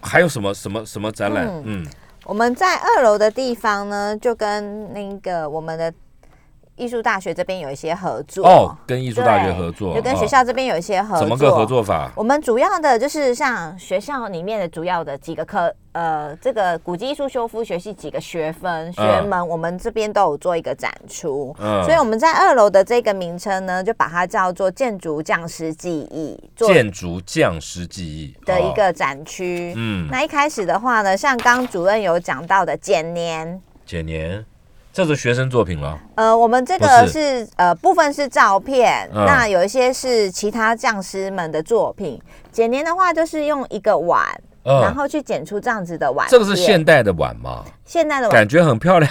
[0.00, 1.46] 还有什么什么什么展览？
[1.66, 1.86] 嗯，
[2.30, 5.92] 我们在二楼的地方呢，就跟那个我们的
[6.80, 11.20] 艺术大学这边有一些合作哦，跟艺术大学合作，就跟学哦校这边有一些合作。
[11.20, 11.66] 怎么个合？
[11.70, 12.10] 作法？
[12.16, 21.54] 我们主要的就是像学校里面的主要的几个科，呃，这个古迹艺术修复学系几个学分学门，我们这边都有做一个展出。
[21.60, 29.72] 嗯所以我们在二楼的这个名称呢，就把它叫做建筑匠师技艺做建筑匠师技艺哦的一个展区。
[29.76, 34.44] 嗯那一开始的话呢，像刚主任有讲到的剪年，简年，
[34.92, 35.98] 这是学生作品了。
[36.16, 42.20] 呃，我们这不个是是呃部分是照片，嗯那有一些是其他匠师们的作品。
[42.50, 44.26] 剪年的话，就是用一个碗，
[44.64, 46.30] 嗯然后去剪出这样子的碗片。
[46.30, 47.64] 这个是现代的碗吗？
[47.84, 49.10] 现代的碗，感觉很漂亮。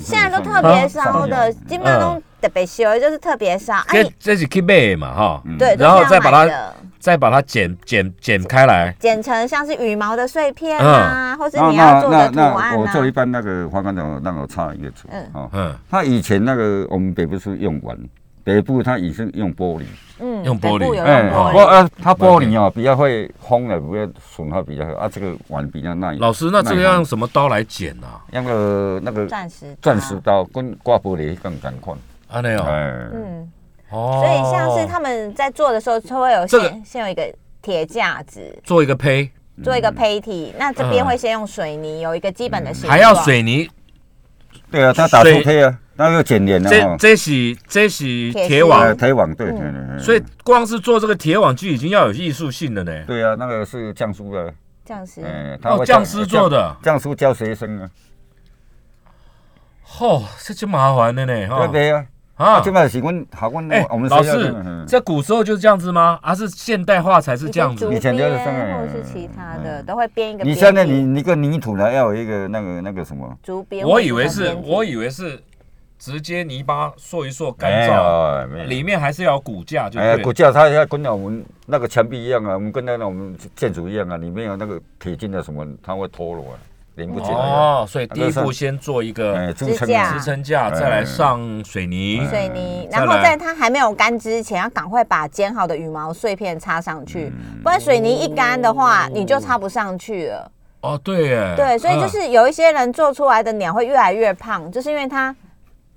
[0.00, 3.74] 现在都特别烧的，基本上都特别修，就是特别烧。
[3.74, 6.72] 啊，这你这是 keep 嘛哈，对，然后再把它
[7.06, 8.92] 再把它剪剪剪开来。
[8.98, 13.12] 剪成像是羽毛的碎片嗯啊，或是你要做那那的图案那我做一啊。
[13.14, 17.96] 半那个花岗长让我插一个嘴嗯哦，嗯，他以前那个我们北部是用碗，
[18.42, 19.84] 北部他以前用玻璃，
[20.18, 21.52] 嗯用玻璃北部有用哎，玻璃。
[21.52, 25.08] 不呃，它玻璃哦比较会烘的，不会损耗比较好啊。
[25.08, 26.12] 这个碗比较耐。
[26.16, 28.18] 老师，那这个要用什么刀来剪啊？
[28.32, 31.94] 用个那个钻石钻石刀跟刮玻璃更赶快。
[32.28, 33.48] 啊那样哎，嗯，
[33.90, 39.30] 哦，所以像是他们在做的时候，就会有这个先先有一个铁架子，做一个胚，
[39.62, 40.54] 做一个胚体。
[40.58, 43.70] 那这边嗯会先用水泥有一个基本的形状，还要水泥，
[44.70, 46.76] 对啊，他打水出贴啊，那个剪连的哈。
[46.76, 49.96] 这这是这是铁丝铁网呃，，台网对对嗯对。
[49.96, 53.04] 对所以光是做这个铁网就已经要有艺术性了呢。
[53.06, 54.52] 对啊，那个是匠书的，
[54.84, 55.22] 这样是。
[55.22, 57.90] 哎，他哦，会匠师做的，匠师教学生啊，
[60.00, 61.72] 哦，这就麻烦了呢对哈不。
[61.72, 62.04] 对啊？
[62.36, 62.54] 啊。
[62.54, 64.54] 啊，，这个是阮好阮哎我们，老师
[64.86, 66.18] 这古时候就是这样子吗？
[66.22, 67.92] 还是现代化才是这样子？
[67.94, 70.44] 以前就是这样编或者是其他的，嗯都会编一个。
[70.44, 75.40] 你现在你你个泥土呢，要有一个那个那个什么，竹编，我以为是我以为是
[75.98, 86.58] 直接泥巴塑一塑干没燥，里面还是要骨架，就哎，骨架它要跟我们那个墙壁一样啊，我们跟那个我们建筑一样啊，里面有那个铁筋的什么，它会脱落啊，
[86.96, 87.82] 连不起来啊。
[87.82, 92.26] 哦，所以第一步先做一个哎，支撑架啊支撑架，再来上水泥。
[92.28, 100.50] 水泥，然后在它还没有干之前，要赶快把剪好的羽毛碎片插上去，嗯不然水泥一干的话，你就插不上去了。
[100.80, 101.54] 哦，对耶。
[101.56, 105.34] 对，所以就嗯是有一些人做出来的鸟会越来越胖，就是因为它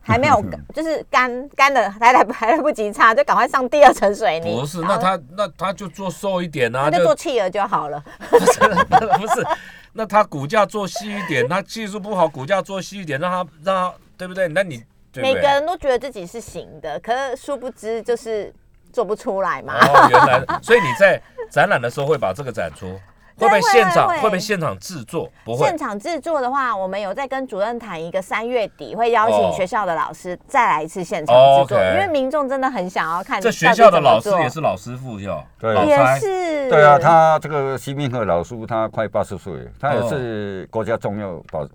[0.01, 4.59] 还没有， 就是干干的还来还 来不及插，就赶快上第二层水泥。
[4.59, 8.03] 不是，那他那他就做瘦一点啊，那就做企鹅就好了。
[8.31, 9.47] 不 是不是，
[9.93, 14.47] 那他骨架做细一点，他技术不好，骨架做细一点，让他让他对不对？
[14.47, 14.78] 那你
[15.12, 18.54] 对对每个人都觉得自己是行的，可是殊不知就是
[18.93, 19.73] 做不出来嘛。
[19.75, 22.99] 哦，原来，所以你在展览的时候会把这个展出，
[23.39, 24.15] 会不会对会现场会。
[24.15, 25.30] 会会不会现场制作？
[25.45, 25.67] 不会。
[25.67, 35.75] 现，场制作的话，我们有在跟主任谈一个三月底会邀请哦学校的老师再来一次现场哦制作因为民众真的很想要看这学校的老师也是老师傅哟，对。
[35.86, 36.69] 也是。
[36.69, 40.08] 对啊，他这个西明鹤老师他快八十岁了，他也哦。
[40.10, 41.67] 是国家重要保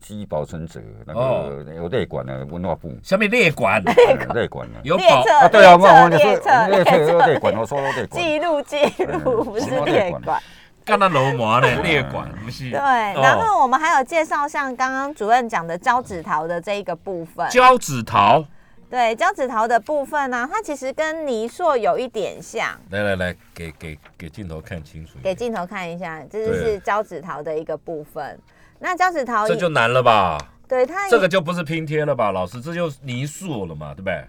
[0.00, 1.62] 记忆保存者，那哦。
[1.64, 2.92] 个有列管的文化部。
[3.02, 3.82] 下面列管。
[3.86, 3.94] 呃
[4.34, 4.66] 列管。
[4.72, 4.80] 的。
[4.82, 5.04] 有保。
[5.40, 8.22] 啊，对啊，我们我们列是册列册列列管，我说有列管。
[8.22, 10.42] 记录记录，不是列管。
[10.84, 12.70] 干那楼麻呢， 裂管不是？
[12.70, 17.48] 对，哦然后我们还有介绍像刚刚主任讲的胶纸桃的这一个部分。
[17.50, 18.44] 胶纸桃，
[18.90, 22.68] 对，胶纸桃的部分呢、它其实跟泥塑有一点像。
[22.90, 28.38] 来来来，给给给镜头看清楚，给镜头看一下，这就是胶纸桃的一个部分。
[28.78, 30.38] 那胶纸桃这就难了吧？
[30.68, 34.24] 对它这个就不是拼贴了吧，老师，这就泥塑了嘛，对不对？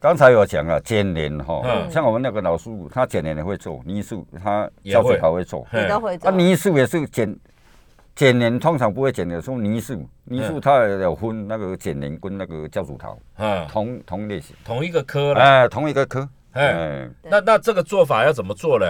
[0.00, 5.66] 刚才有讲了剪连哈嗯，像我们那个老师，他剪连也会做，泥塑他教也会子还会做。
[5.72, 6.34] 你都会做啊，。
[6.34, 7.36] 泥塑也是剪
[8.16, 15.40] 剪连，通常不会剪的，说泥塑，泥塑它也有分那个剪连跟那个教主陶嗯，同同类型，同一个科了。
[15.40, 18.86] 哎，同一个科，哎，那那这个做法要怎么做呢？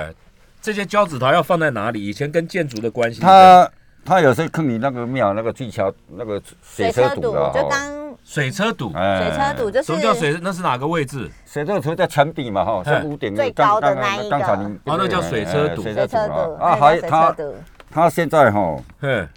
[0.62, 2.06] 这些胶纸陶要放在哪里？
[2.06, 3.20] 以前跟建筑的关系？
[3.20, 3.68] 他
[4.04, 7.99] 他有时候坑你那个庙那个技巧那个水车堵了就哈，刚
[8.30, 10.38] 水车堵，哎水车堵，就是什么叫水？
[10.40, 11.28] 那是哪个位置？
[11.44, 17.54] 水车堵在墙壁嘛哈，像屋顶最高的那一个刚才你哦那叫水车堵水车堵，啊，还他车堵。
[17.90, 19.28] 他现在哈，哼，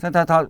[0.00, 0.46] 现在他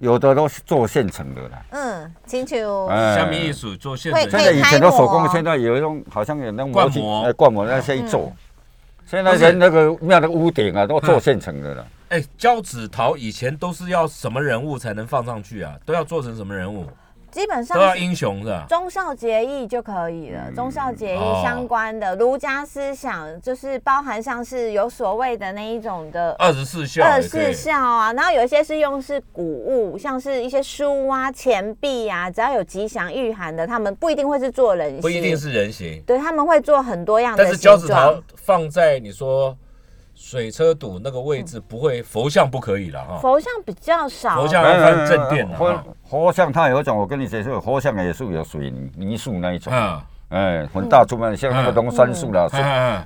[0.00, 1.64] 有的都是做现成的啦。
[1.70, 2.56] 嗯，清楚。
[2.88, 8.32] 下面一组做现成现在以前都手工，现在有一种好像有那种灌模具模哎灌模那些一做。
[9.06, 11.86] 现在人那个庙的屋顶啊，都做现成的了。
[12.08, 15.74] 哎，胶纸桃以前都是要什么人物才能放上去啊？
[15.84, 16.86] 都要做成什么人物？
[17.32, 18.64] 基本上都要英雄是吧？
[18.66, 20.50] 忠孝节义就可以了。
[20.54, 39.54] 忠孝节哦义相关的儒家思想，就是包含像是有所谓的那一种的二十四孝二十四孝啊，然后有一些是用是古物，像是一些书啊、钱币啊，只要有吉祥御寒的，他们不一定会是做人形，不一定，是人形，对他们会做很多样的但是胶形状子桃放在你说
[40.16, 43.18] 水车堵那个位置，不会佛像不可以了哈。
[43.20, 45.84] 佛像比较少，佛像要放正殿了佛。
[46.02, 52.48] 佛像它有一种，我跟你解释，佛像也是有水泥泥塑那一种，嗯，哎，很大出门，像那个龙山树啦，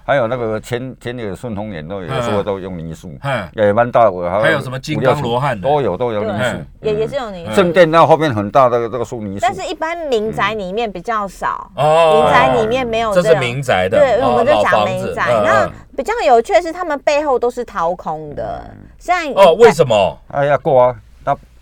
[0.07, 9.41] 还有那个前前里的顺风眼都有时候都用泥树，嗯也蛮大的，还有什么金刚罗汉都有都有泥对树，也也是有泥正殿那后面很大的这个树泥树。
[9.43, 15.27] 但，是一般民宅里面比较少，哦民宅里面没有这是民宅的，对，我们就讲民宅。
[15.29, 18.65] 嗯那嗯比较有趣的是，他们背后都是掏空的，
[18.99, 20.19] 像哦，为什么？
[20.29, 20.99] 哎呀挂，他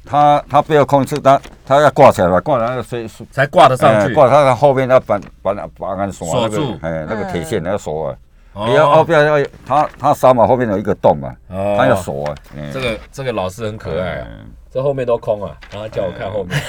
[0.08, 3.26] 他他不要控制，他他要挂起来吧，挂那个水树。
[3.30, 4.10] 才挂得上去？
[4.10, 6.78] 哎挂它的后面要绑绑绑安锁那个锁住。
[6.80, 8.16] 哎，那个铁线要锁啊，
[8.54, 8.66] 哦。
[8.66, 11.76] 不要哦，不要要它它沙嘛后面有一个洞嘛，哦。
[11.78, 12.34] 它要锁啊。
[12.56, 14.26] 嗯这个这个老师很可爱啊，
[14.72, 16.58] 这后面都空啊，然后叫我看后面。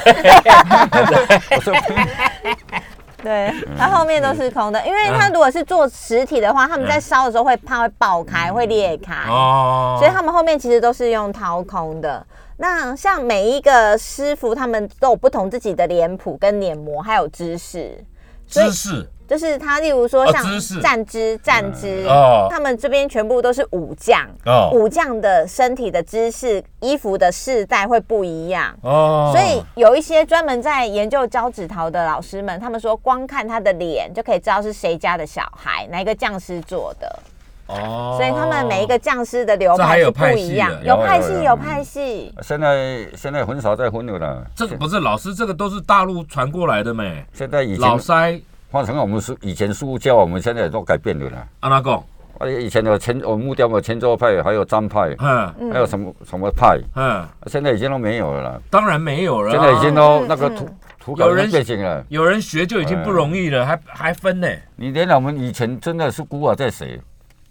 [3.21, 12.25] 对，它后面都是空的，因为它如果是做实体的话，他们在烧的时候会怕会爆开，会裂开，哦，所以他们后面其实都是用掏空的。
[12.61, 17.97] 那像每一个师傅，他们都有不同自己的脸谱跟脸模，还有知识。
[18.45, 28.77] 所以姿势就是他，例如说像哦姿势站姿、站姿，哦他们这边全部都是武将，哦武将的身体的姿势、衣服的饰带会不一样。
[28.81, 37.19] 哦，所以有一些专门在研究胶纸桃的老师们，他们说光看他的脸就可以知道是谁家的小孩，哪一个匠师做的。
[37.69, 42.33] 哦，所以他们每一个匠师的流派是不一样，有派系，有有有有派系。
[42.41, 44.43] 现在现在很少再分了。
[44.55, 47.23] 这个不是老师，这个都是大陆传过来的没？
[47.31, 51.47] 现在以老前塞换成我们是以前书教，我们现在都改变了啦。
[51.59, 52.03] 阿拉贡，
[52.39, 58.59] 而且以前的前我们木雕嘛，前州派，还有张派，嗯还有什么什么派，嗯，现在已经都没有了啦。
[58.69, 60.55] 当然没有了啊，现在已经都那个嗯
[60.99, 62.03] 图有人变形了。
[62.09, 64.47] 有人学就已经不容易了，还还分呢。
[64.75, 66.99] 你连我们以前真的是孤儿在写，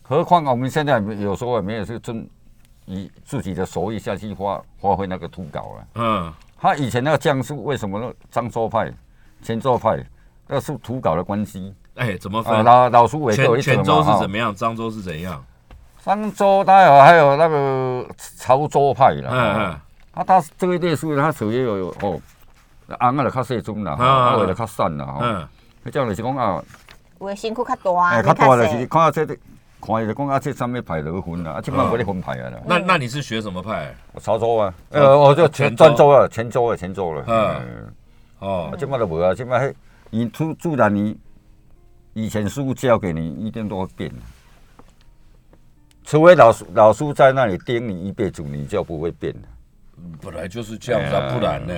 [0.08, 2.26] 何况我们现在有时候也没有是真
[2.86, 5.86] 以自己的手艺下去发发挥那个图稿了。
[5.96, 8.90] 嗯，他以前那个江苏为什么呢漳州派、
[9.42, 10.02] 泉州派，
[10.46, 12.42] 那是图稿的关系哎，怎么啊。
[12.42, 12.64] 分？
[12.64, 14.38] 老老苏伟各有一泉泉州是怎么？
[14.38, 14.54] 样？
[14.56, 15.44] 漳州是怎样？
[16.02, 19.28] 漳州他有还有那个潮州派啦。
[19.30, 19.80] 嗯嗯嗯，
[20.14, 22.18] 他他这个类书他属于有有哦，
[22.98, 25.18] 红啊就较细种啦，嗯啊话就较散啦吼。
[25.20, 25.48] 嗯，
[25.84, 26.64] 迄种就是讲啊，
[27.20, 29.36] 有的辛苦较大啊，哎，你较大就是细看到这个，
[29.80, 32.58] 看伊就讲啊，这上面派落分啦，啊，即摆无咧分派啊啦。
[32.66, 33.94] 那那你是学什么派？
[34.12, 37.24] 我潮州啊，呃，我就泉州泉州啊，泉州啊，泉州了。
[37.26, 37.92] 嗯嗯，
[38.40, 39.74] 哦啊，，即摆都无啊，即摆迄
[40.10, 41.16] 你突自然你
[42.14, 44.12] 以前师傅教给你，一定都会变。
[46.04, 49.40] 除非老师老师在那里盯你一辈子，你就不会变了。
[50.22, 51.74] 本来就是这样子啊，不然呢？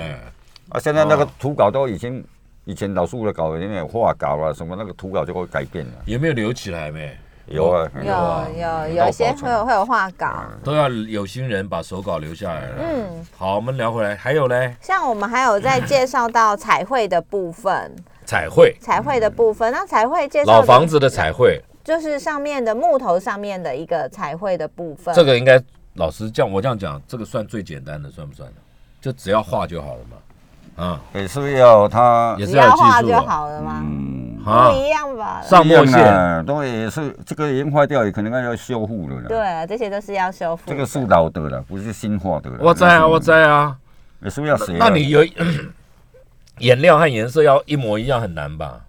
[0.69, 2.23] 啊，现在那个哦图稿都已经，
[2.65, 5.91] 以前老师的稿，因为画稿啊什么，那个图稿就会改变了。
[6.05, 7.15] 有没有留起来没？
[7.51, 12.75] 有啊，有有有一些会有会有画稿，都要有心人把手稿留下来了。
[12.79, 25.61] 嗯，好，我们聊回来，还有嘞，像我们还有在介绍到彩绘的部分，彩绘，彩绘的部分，那彩绘介绍老房子的彩绘，就是上面的木头上面的一个彩绘的部分，这个应该
[25.95, 28.49] 老师这样我这样讲，这个算最简单的，算不算？
[29.01, 30.17] 就只要画就好了嘛。
[30.81, 33.21] 啊，也是要他只也是要技术的。
[33.21, 33.81] 好了吗？
[33.83, 35.41] 嗯，啊不一样吧？
[35.43, 39.25] 上墨线，线都也是这个已经坏掉，也可能要修复了啦。
[39.27, 40.63] 对，这些都是要修复。
[40.65, 42.57] 这个是老的了，不是新画的了。
[42.61, 43.77] 我在啊，我在啊。
[44.23, 44.77] 也是要写啊。
[44.79, 45.23] 那你有
[46.59, 48.81] 颜料和颜色要一模一样很难吧？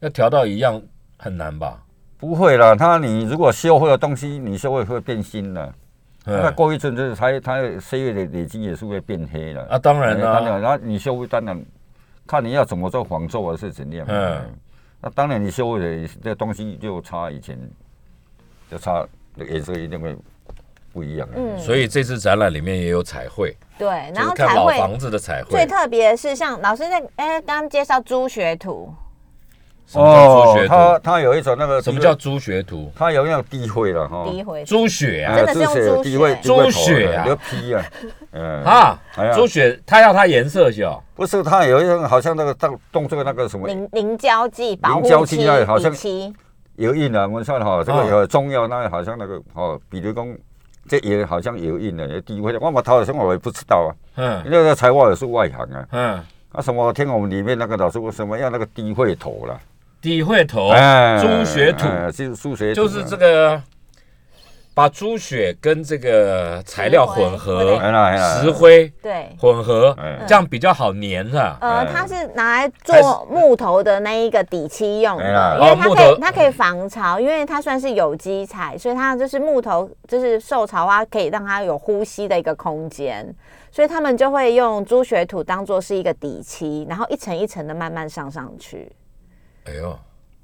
[0.00, 0.80] 要调到一样
[1.18, 1.78] 很难吧？
[2.18, 5.72] 不会啦，它你如果修复的东西，你修会会变新的。
[6.28, 9.62] 那嗯过一阵子，它它岁月的累积也是会变黑了。
[9.70, 11.64] 啊，当然啊当然，啦，然后你修复当然
[12.26, 14.04] 看你要怎么做仿做还是怎样。
[14.08, 14.54] 嗯嗯，
[15.00, 17.56] 那当然你修复的这东西就差以前，
[18.68, 20.16] 就差那个颜色一定会
[20.92, 21.28] 不一样。
[21.36, 25.64] 嗯所以这次展览里面也有彩绘，对，然后彩绘老房子的彩绘最。
[25.64, 28.92] 特别的是像老师在哎刚刚介绍朱学图，
[29.86, 30.68] 什么叫朱学图？
[30.68, 32.90] 它它有一种那个什么叫朱学图？
[32.96, 34.26] 他有一种低灰了哈。
[34.28, 34.64] 第一回。
[34.64, 35.36] 朱雪啊？
[35.36, 36.40] 真的是用朱低灰血。
[36.42, 37.24] 朱血啊？
[37.24, 37.84] 牛皮啊，
[38.32, 38.64] 嗯。
[38.64, 38.98] 啊！
[39.34, 46.34] 朱雪，他要它颜色小，不是他有一种好像那个动动这个那个什么凝凝胶剂、保护凝胶剂漆、啊好像底漆，
[46.74, 50.36] 油印啊，我说哈，这哦个有中药那个好像那个哦，比如讲
[50.88, 54.42] 这也好像有印的，低灰的，我嘛头先我也不知道啊，嗯。
[54.44, 59.58] 那个材料也是外行啊，嗯，啊什么听我们里面那个老师傅什么要那个低会头啦？
[60.06, 63.60] 底会头，哎猪血土，哎就是猪血就是这个
[64.72, 67.80] 把猪血跟这个材料混合，
[68.40, 69.34] 石灰对。
[69.40, 71.56] 混合哎，这样比较好粘的？
[71.60, 83.34] 呃，哎它是拿来做木头的那一个底漆用的，因为它可以它可以防潮，因为它算是有机材，所以它就是木头就是受潮啊，可以让它有呼吸的一个空间，
[83.72, 88.92] 所以他们就会用猪血土当做是一个底漆，然后一层一层的慢慢上上去。
[89.66, 89.98] 哎呦，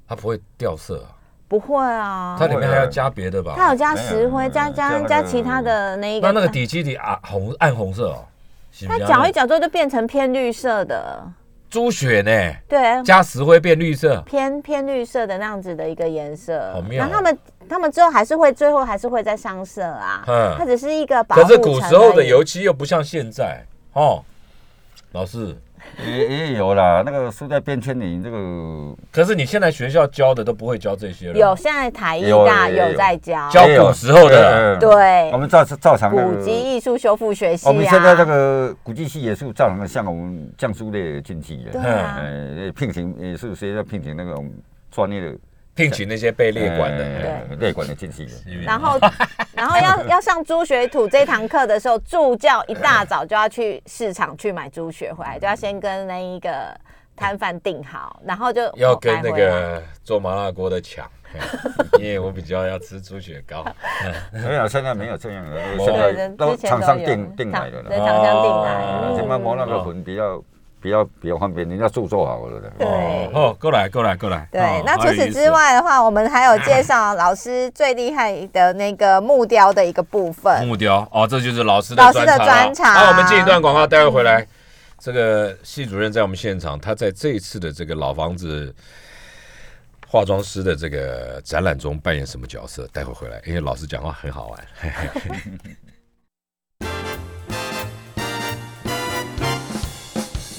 [0.07, 1.09] 它不会掉色啊，
[1.47, 3.53] 不会啊，它里面还要加别的吧？
[3.55, 6.27] 它有加石灰，加加加其他的那一个。
[6.27, 8.25] 那那个底基底啊红暗红色哦，
[8.87, 11.23] 它搅一搅之后就变成偏绿色的，
[11.69, 12.31] 猪血呢，
[12.67, 16.71] 对，加石灰变绿色，偏偏绿色的那样子的一个颜色。
[16.73, 17.07] 好妙哦。
[17.07, 20.55] 然后他们他们之后还是会最后还是会再上色啊，嗯。
[20.57, 23.63] 它只是一个保护可是古时候的油漆又不像现在
[23.93, 24.23] 哦，
[25.13, 25.55] 老师。
[26.07, 34.77] 也也有啦，那个书在变圈里这个可是你现在学校教的都不会教这些了，有现在台艺大有在教，教古时候的。
[34.79, 35.29] 对。
[35.33, 44.49] 我们照照常古籍艺术修复学系我们现在这啊，个古迹系也是照常的像我们降书的进去的，对聘请也是谁要聘请那种
[44.89, 45.37] 专业的
[45.75, 47.03] 聘请那些被列管的。
[47.03, 48.27] 呃列管的进去。
[48.65, 48.99] 然后
[49.53, 56.75] 然后要要上猪血土这堂课的时候，助教一大早就要去市场去买猪血回来，就要先跟那一个
[57.15, 61.09] 摊贩订好，然后就要跟那个做麻辣锅的抢，
[61.99, 63.63] 因为我比较要吃猪血糕。
[64.33, 68.05] 没有，现在没有这样的，哦现在都厂商订订来的对，了。
[68.07, 70.43] 厂商订哦来啊，嗯现在磨那个粉比较
[70.83, 72.69] 比较比较方便，人家做做好了的。
[72.77, 72.85] 对
[73.33, 74.45] 哦，过来，过来，过来。
[74.51, 80.67] 对哦，那除此之，外的话，我们还有介绍老师最厉害的那个木雕的一个部分。
[80.67, 84.45] 木雕哦，这就是老师的老师的专专长好，我们进一段广告，待会回来。
[84.99, 88.75] 这个系主任在我们现场，他在这一次的这个老房子
[90.07, 92.85] 化妆师的这个展览中扮演什么角色？
[92.91, 94.59] 待会回来，因为老师讲话很好玩。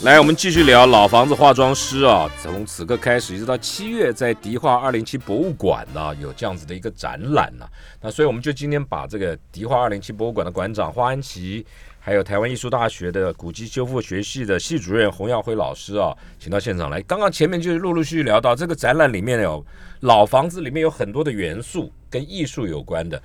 [0.05, 2.31] 来，我们继续聊老房子化妆师啊。
[2.43, 7.67] 从此刻开始，一直到七月，在迪化二零七博物馆呢、有这样子的一个展览呢、
[8.03, 11.65] 那所以我们就今天把这个迪化二零七博物馆的馆长花安琪，
[11.99, 17.01] 还有台湾艺术大学的古迹修复学系的系主任洪耀辉老师啊，请到现场来。
[17.01, 19.65] 刚刚前面就是陆陆续续聊到这个展览里面有
[20.01, 23.19] 老房子里面有很多的元素跟艺术有关的。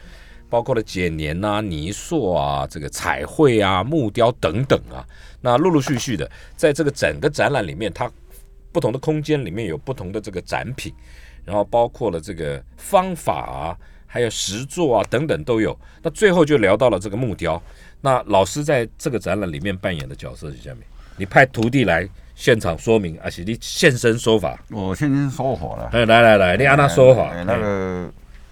[0.50, 5.06] 包括了剪黏啊、泥塑啊、这个彩绘啊、木雕等等啊。
[5.42, 8.12] 那陆陆续续的，在这个整个展览里面，它
[8.72, 10.94] 不同的空间里面有不同的这个展品，
[11.46, 15.78] 然后包括了这个方法啊，还有实作啊等等都有。
[16.02, 17.62] 那最后就聊到了这个木雕。
[18.02, 20.80] 那老师在这个展览里面扮演的角色是下面，
[21.18, 24.62] 你派徒弟来现场说明，而且你现身说法。
[24.70, 25.90] 我现身说法了。
[25.94, 27.30] 哎，来来来，你按他说法。
[27.30, 28.12] 哎那个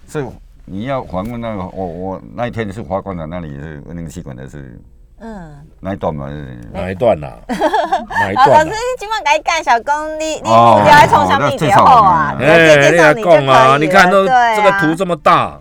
[0.10, 0.26] 是
[0.70, 4.78] 你要访问那个，我我那一天是华馆长那里是那个气管的是
[5.20, 6.30] 嗯，哪一段嘛？
[6.74, 13.68] 哪一段呐、哪一段 老师段呐、，今晚该干小工，你你哦木雕来冲上面节后啊，哎，介你来讲啊！
[13.70, 15.58] 了你看都对啊这个图这么大，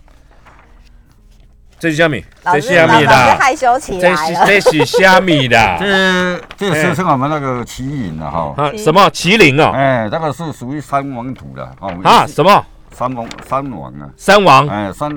[1.79, 2.25] 这是虾米？
[2.45, 3.15] 这是虾米的？
[3.39, 4.45] 害羞起这来了。
[4.45, 5.57] 是这是虾米的？
[6.59, 8.53] 这这是是我们那个麒麟的哈。
[8.57, 9.71] 啊，什么麒麟啊？
[9.73, 11.95] 哎，那个是属于三王土的哦。
[12.03, 14.11] 啊，什么三王三王啊？
[14.17, 14.67] 三王？
[14.69, 15.15] 哎，三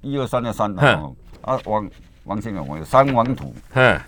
[0.00, 0.74] 一二三的三。
[0.78, 1.90] 啊，王
[2.24, 4.00] 王姓王三王图，嗯，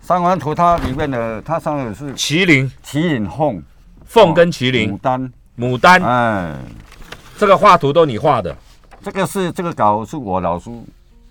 [0.00, 3.62] 三王图它里面的它上面是麒麟、麒麟凤。
[4.04, 4.92] 凤跟麒麟。
[4.92, 6.56] 牡、丹，牡丹，哎，
[7.38, 8.56] 这个画图都你画的，
[9.00, 10.84] 这个是这个稿是我老叔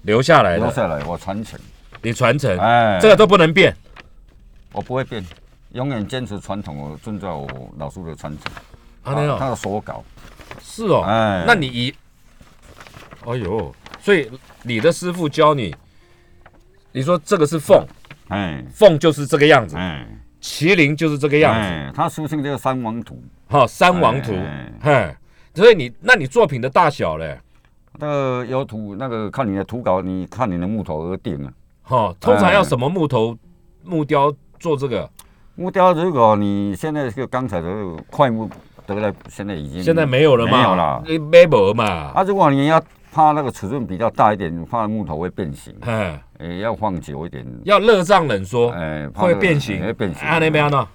[0.03, 1.59] 留下来的，留下来，我传承。
[2.01, 3.75] 你传承，哎，这个都不能变。
[4.71, 5.21] 我不会变，
[5.73, 8.53] 永远坚持传统，我遵照我老叔的传承。
[9.03, 10.01] 啊，他，的手稿，
[10.63, 11.01] 是哦。
[11.01, 11.93] 哎，那你一，
[13.25, 14.29] 哎呦，所以
[14.63, 15.75] 你的师傅教你，
[16.91, 17.85] 你说这个是凤，
[18.29, 20.07] 哎凤就是这个样子，哎
[20.41, 21.59] 麒麟就是这个样子。
[21.59, 25.15] 哎，他书信这个三王图，哈、三王图，哎嘿，
[25.53, 27.39] 所以你那你作品的大小嘞，
[27.99, 31.53] 那个有图，那个看你的图稿，你看你的木头而定啊。
[31.83, 33.37] 哈、通常要什么木头、
[33.83, 35.09] 木雕做这个？
[35.55, 37.69] 木雕，如果你现在就刚才的
[38.09, 38.49] 块木
[39.29, 40.57] 现在已经现在没有了嘛？
[40.57, 41.03] 没有了。
[41.07, 42.11] 你没有嘛？
[42.13, 42.81] 啊，如果你要
[43.13, 47.45] 怕那个尺寸比较大一点，你怕木头会变形，哎，也要放久一点。
[47.63, 50.27] 要热胀冷缩，哎，会变形，会变形。
[50.27, 50.87] 啊，那边呢？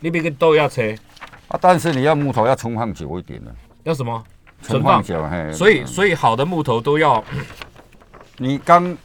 [0.00, 0.96] 你别个都要切，
[1.48, 4.22] 啊，但是你要木头要存放久一点的，要什么？
[4.62, 5.52] 存存放放久，嘿。
[5.52, 7.22] 所以，所以好的木头都要
[8.36, 8.96] 你刚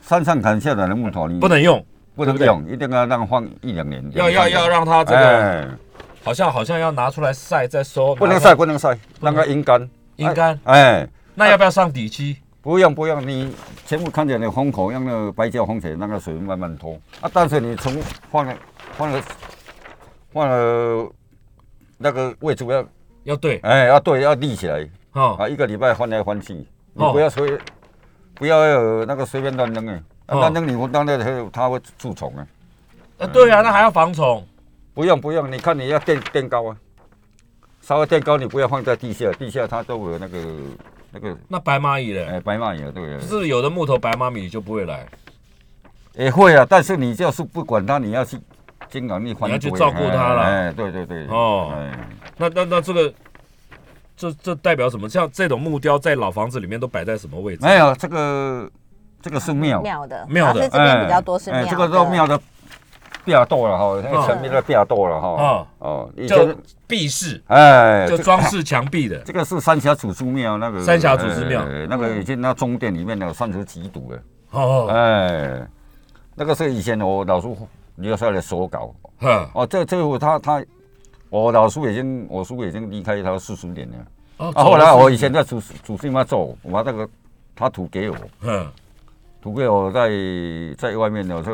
[0.00, 1.84] 山上砍下来的木头，你不能用，
[2.14, 4.02] 不不能用，一定要让放一两年。
[4.12, 5.68] 要要要让它这个哎，
[6.24, 9.88] 好像好像要拿出来晒再收，不能晒，不能晒，让它阴干。
[10.16, 10.58] 阴干。
[10.64, 12.36] 哎，那要不要上底漆？
[12.60, 13.52] 不用不用，你
[13.86, 17.28] 全部看起来那封口，用那个白胶封起来，让那水慢慢脱啊。
[17.32, 18.00] 但是你从
[18.30, 18.54] 放了
[18.96, 19.20] 放了
[20.32, 21.10] 放了
[21.98, 22.84] 那个位置要
[23.24, 27.58] 要对，哎要对要立起来哦，啊，一个礼拜翻来翻去，你哦不要随
[28.34, 32.46] 不要有那个随便乱扔哎，啊哦乱扔你闻到那个它会蛀虫啊。
[33.18, 34.46] 呃，对啊，那还要防虫。
[34.94, 36.76] 不用不用，你看你要垫垫高啊，
[37.80, 40.38] 稍微垫高，你不要放在地下，地下它都有那个
[41.12, 42.24] 那个那白蚂蚁嘞？
[42.24, 43.20] 哎白蚂蚁啊，对不对？
[43.20, 45.06] 是有的木头白蚂蚁就不会来？
[46.14, 48.38] 也会啊，但是你就是不管它，你要去
[48.90, 51.26] 经常你你要去照顾它了哎，对对对。
[51.28, 53.14] 哦哎，那那那这个，
[54.14, 55.08] 这这代表什么？
[55.08, 57.64] 像这种木雕在老房子里面都摆在什么位置？
[57.64, 58.70] 没有这个
[59.22, 62.38] 这个是庙，庙的，庙的这边比较多是庙这个都庙的
[63.24, 65.66] 变多了哈，那个嗯层面都变多了哈哦。
[65.78, 66.56] 哦，以就前
[66.86, 69.18] 壁饰，哎，就装饰墙壁的。
[69.24, 74.18] 这个是三峡祖师庙那个三峡祖师庙哎那个已经那中殿里面有三十几堵了。
[74.50, 75.66] 哦，哎，
[76.34, 77.56] 那个是以前我老叔
[77.96, 78.94] 留下来的手稿。
[79.20, 80.64] 呵，哦，这这个他他，
[81.30, 83.96] 我老叔已经我叔已经离开他四十年了。
[84.38, 87.08] 哦啊，后来我以前在祖祖师庙做，我把那个
[87.54, 88.66] 他图给我，嗯，
[89.40, 90.10] 图给我在
[90.76, 91.50] 在外面的时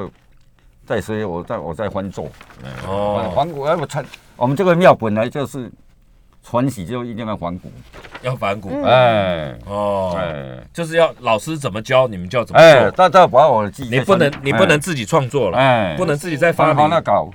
[0.89, 2.26] 候，在所以我在我在翻做。
[2.86, 4.05] 哦，环古，哎，我传
[4.36, 5.70] 我们这个庙本来就是
[6.43, 7.70] 传喜就一定要还古。
[8.22, 8.70] 要反骨。
[8.72, 12.91] 嗯哎哦，哎就是要老师怎么教，你们就要怎么哎，做。
[12.93, 16.89] 大家把我的记忆你不能，你不能自己创作了，哎，不能自己再发明。
[16.89, 17.30] 那稿，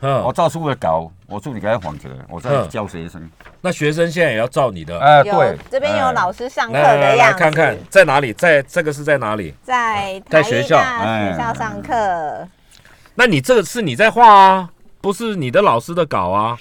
[0.00, 3.28] 我嗯，照书的稿，我助理给他 form 起来，我再嗯教学生。
[3.60, 4.98] 那学生现在也要照你的。
[5.00, 9.54] 哎，有对，这边有哎老师上课的样子，看看在哪里，在这个是在哪里？
[9.62, 12.46] 在在学校学校上课，
[13.16, 16.56] 那你这个是你在画啊，不是你的老师的稿啊。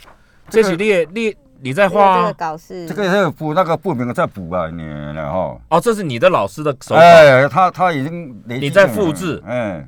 [0.50, 2.34] 这这个是列列你在这个这个画啊。
[2.34, 4.84] 稿是这个是补那个不明在补啊，你
[5.14, 7.02] 然后，哦，这是你的老师的手稿。
[7.02, 9.42] 哎，他他已经你在复制。
[9.46, 9.88] 哎。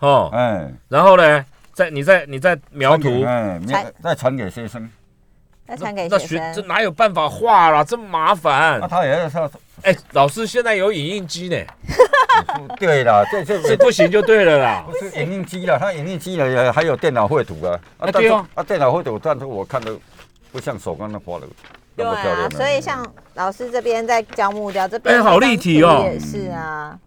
[0.00, 0.28] 哦。
[0.32, 3.22] 哎，然后呢，再你再你再描图。
[3.22, 4.90] 哎，再再传给学生，
[5.68, 6.54] 要传给那学生。
[6.54, 7.82] 这哪有办法画啦？
[7.84, 8.88] 这么麻烦那。
[8.88, 9.50] 他也要他，
[9.82, 11.56] 哎，老师现在有影印机呢，
[12.78, 14.84] 对啦，这这这不行就对了啦。
[14.86, 19.94] 不是影印机了，他影印机了还有电脑绘图啊，啊，对哦啊，电脑绘图，但是我看的
[20.52, 21.46] 不像手工那画的
[21.96, 22.50] 那对啊么漂亮，。
[22.50, 26.98] 所以像老师这边在教木雕，这边哎好立体哦也是啊。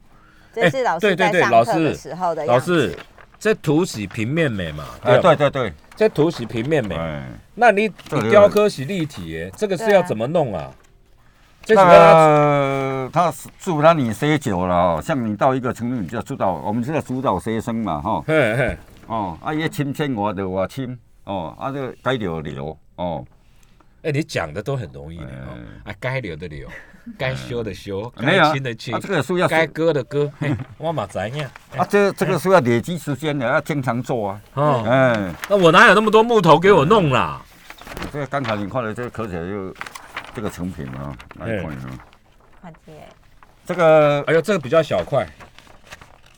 [0.52, 2.90] 这是老对对师在对老师上课的时候的老样子。
[2.90, 3.00] 师，
[3.40, 4.84] 这图是平面美嘛？
[5.04, 6.96] 哎，对对对，这图是平面美。
[6.96, 7.26] 哎，
[7.56, 10.70] 那你你雕刻是立体耶，这个是要怎么弄啊？
[11.64, 18.78] 这个他住那里学久了哦，像你到一个程度，你就知道，我们是在主导学生嘛，哈，嘿嘿，
[19.08, 23.24] 哦，啊，伊亲亲我就我亲，哦，啊，这个该留留，哦，
[24.02, 25.26] 哎，你讲的都很容易的
[25.84, 26.68] 啊，该留的留，
[27.18, 28.44] 该修的修，没有。
[28.44, 31.44] 啊该亲的亲啊，，这个书要该割的割，嘿， 我嘛知影。
[31.78, 37.42] 啊，这这个树要累积时间的，要经常做啊，哦，哎，那我哪有那么多木头给我弄啦？
[38.12, 39.74] 这个刚才你看的这个刻起来就
[40.34, 41.88] 这个成品啊，来看一下，
[42.62, 42.94] 快接
[43.66, 45.28] 这个哎呦，这个比较小块，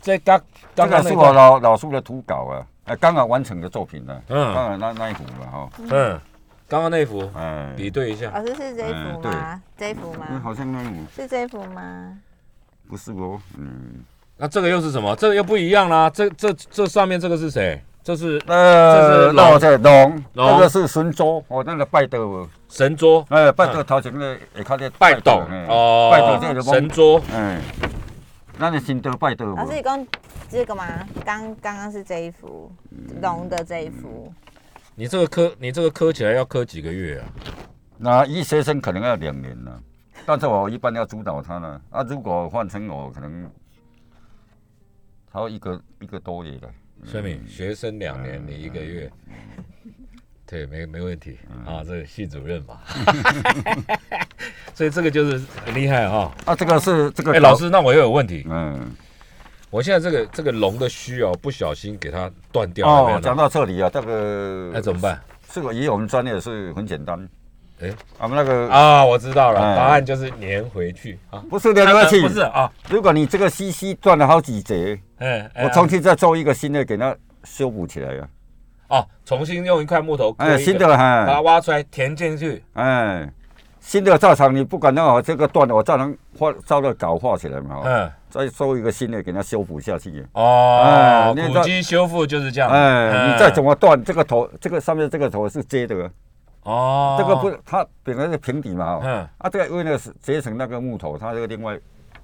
[0.02, 0.44] 这刚这
[0.76, 4.54] 刚刚那个是我，老老叔的图稿啊，哎，刚刚完成的作品呢，嗯。
[4.54, 6.20] 刚刚那那一幅了哈，嗯，
[6.72, 9.62] 刚刚那幅哎，比对一下，老师是这一幅吗？
[9.78, 10.42] 这一幅嗯，吗？
[10.42, 11.02] 好像那一幅。
[11.14, 12.18] 是这一幅吗？
[12.88, 14.06] 不是哦，嗯。
[14.38, 15.14] 那这个又是什么？
[15.18, 16.10] 这个又不一样啦。
[16.10, 17.84] 这这这上面这个是谁？
[18.02, 20.24] 这是呃，这是龙。
[20.36, 25.66] 龙，这个是神桌，哦，那个拜斗哦，神桌，哎，拜斗头前个下骹咧拜斗哎。
[25.68, 27.60] 哦，拜斗这个神桌，哎，
[28.58, 30.08] 咱的新德拜斗老师，你讲
[30.50, 30.86] 这个吗？
[31.26, 32.72] 刚刚刚是这一幅
[33.22, 34.32] 龙的这一幅，
[35.02, 37.26] 你这个磕，你这个磕起来要磕几个月啊？
[37.98, 39.82] 那医学生可能要两年呢，
[40.28, 43.50] 但是我一般要主导他呢，啊，如果换成我，可能
[45.34, 46.70] 他要一个一个多月的，
[47.04, 49.12] 所以学生两年，你一个月，
[50.46, 51.40] 对，没没问题。
[51.66, 52.78] 啊，这个系主任嘛，
[54.76, 56.32] 所以这个就是很厉害哈。
[56.46, 58.96] 啊，这个是这个哎，老，师，那我又有问题，嗯，
[59.72, 65.20] 我现在这个这个龙的须哦，不小心给它断掉了，哦，讲到这里啊，这个那怎么办？
[65.50, 67.28] 这个以我们专业是很简单，
[67.82, 69.76] 哎我们那个啊，我知道了，哎。
[69.78, 71.42] 答案就是粘回去啊。
[71.50, 77.16] 不是粘回去，不是啊，如果你这个 CC 断了好几节，哎，哎我重新再做一个新的给它
[77.46, 78.28] 修补起来啊。
[78.90, 83.26] 哦，重新用一块木头哎，新的把它，挖出来填进去，哎，
[83.92, 90.26] 新的造厂，你不管那个这个断了，我照能画照着稿画起来嘛，哦嗯，再收一个新的给它修补下去。
[90.32, 92.70] 哦哎，那个古迹修复就是这样。
[92.70, 96.10] 哎，你嗯再怎么断，这个头，这个上面这个头是接的，
[96.64, 101.78] 哦，这个不，它本来是平底嘛，哦嗯，啊，这个因为那个是结成那个木头，它这个另外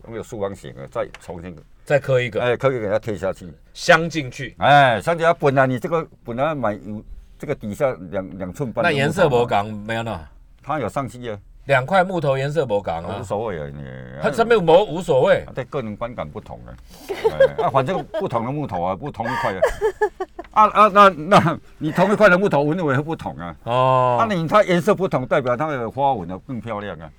[0.07, 1.53] 那个竖方形的，再重新，
[1.84, 3.53] 再刻一个哎，可以给它贴下去。
[3.74, 4.55] 镶进去。
[4.59, 7.03] 哎，像它本来你这个本来买有
[7.38, 10.18] 这个底下两两寸半那颜色不讲没有呢？
[10.63, 11.38] 它有上去啊，
[11.68, 13.84] 两块木头颜色不港啊无，所谓啊，你
[14.22, 15.45] 它上面磨无所谓。
[15.53, 16.72] 对个人观感不同啊，
[17.09, 19.61] 哎 啊，反正不同的木头啊，不同一块的，
[20.51, 27.09] 啊啊，那那你同一块的木头纹路也会不同啊，哦，那，你它颜色不同，代表它的花纹呢更漂亮啊，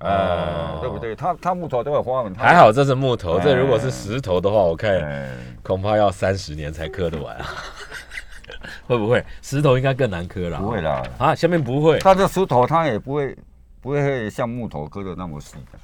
[0.00, 1.16] 哎哦，对不对？
[1.16, 3.44] 它它木头都有花纹，还，好这是木头，哎。
[3.44, 5.30] 这如果是石头的话，我看哎，
[5.62, 7.46] 恐怕要三十年才刻得完啊。
[8.86, 9.24] 会不会？
[9.42, 10.58] 石头应该更难刻了？
[10.58, 11.98] 不会啦，啊，下面不会。
[11.98, 13.36] 它这石头它也不会
[13.88, 15.78] 不会像木头割的那么细的。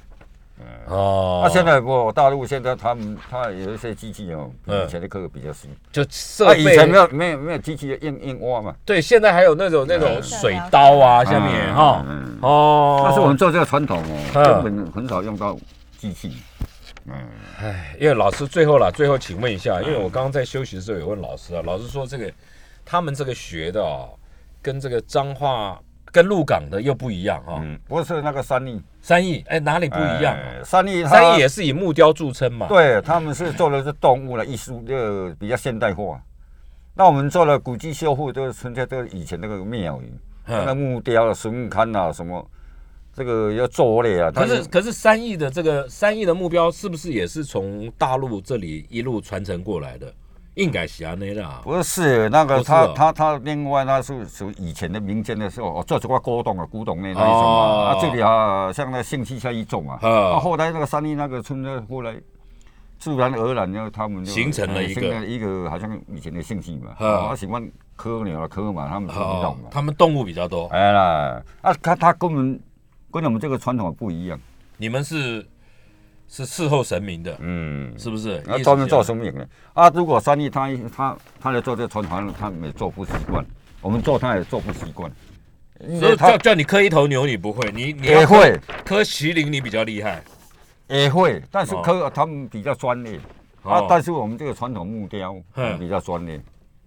[0.85, 1.41] 哦。
[1.43, 5.69] 那、现在不，大陆现在他们他有一些机器哦，以前的刻的比较细。
[5.91, 8.75] 就设啊，以前没有没有没有机器的硬硬挖嘛。
[8.85, 13.01] 对，现在还有那种那种水刀啊，下面嗯哈嗯哦。
[13.03, 14.03] 但是我们做这个传统哦，
[14.35, 15.57] 嗯根本很少用到
[15.97, 16.37] 机器。
[17.05, 17.15] 嗯，
[17.59, 22.31] 哎，因为老师最后了，最后请问一下，因为我刚刚在休息的时候有问老师啊，老师说这个
[22.85, 24.09] 他们这个学的哦，
[24.61, 25.81] 跟这个彰化
[26.15, 27.59] 跟鹿港的又不一样哈。
[27.61, 30.33] 嗯，不是那个三义三义哎哪里不一样？
[30.33, 32.67] 哎三义三义也是以木雕著称嘛。
[32.69, 36.21] 对，他们是做的是动物的艺术，就比较现代化。
[36.93, 40.13] 那我们做了古迹修复，就是存在这个以前那个庙宇，
[40.45, 42.49] 嗯那个木雕啊、神龛啊什么，
[43.13, 44.31] 这个要做类啊。
[44.31, 50.13] 可是可是三义的这个三义的目标是不是也是从大陆这里一路传承过来的？
[50.55, 51.61] 应该是安尼啦。
[51.63, 57.87] 不是那个他他他另外那是属于以前的民间的时候，哦，做这个古董啊，古董那那一种哦。
[57.87, 62.15] 啊，啊这里啊像那兴趣下一种啊，嗯啊后来那个三义那个村呢，后来
[62.97, 72.59] 自然而然呢，他们就形成了一个一个好像以前的兴趣嘛，嗯啊喜欢科牛啊科马，他们是不哦懂嘛，他们动物比较多，哎啦，啊他他跟我们
[73.11, 74.39] 跟我们这个传统不一样，
[74.77, 75.45] 你们是
[76.35, 77.97] 是伺候神明的，嗯。
[77.97, 78.43] 是不是？
[78.45, 79.89] 那专门做什生命的啊！
[79.91, 83.45] 如果三义他他他来做这个传统，他们也做不习惯，
[83.79, 85.09] 我们做他也做不习惯，
[85.97, 90.21] 所以叫叫你磕一头牛，你不会，你你也会磕麒麟，你比较厉害。
[90.87, 93.17] 也会，但是磕他们比较专业
[93.63, 93.85] 哦啊。
[93.89, 96.35] 但是我们这个传统木雕嗯比较专业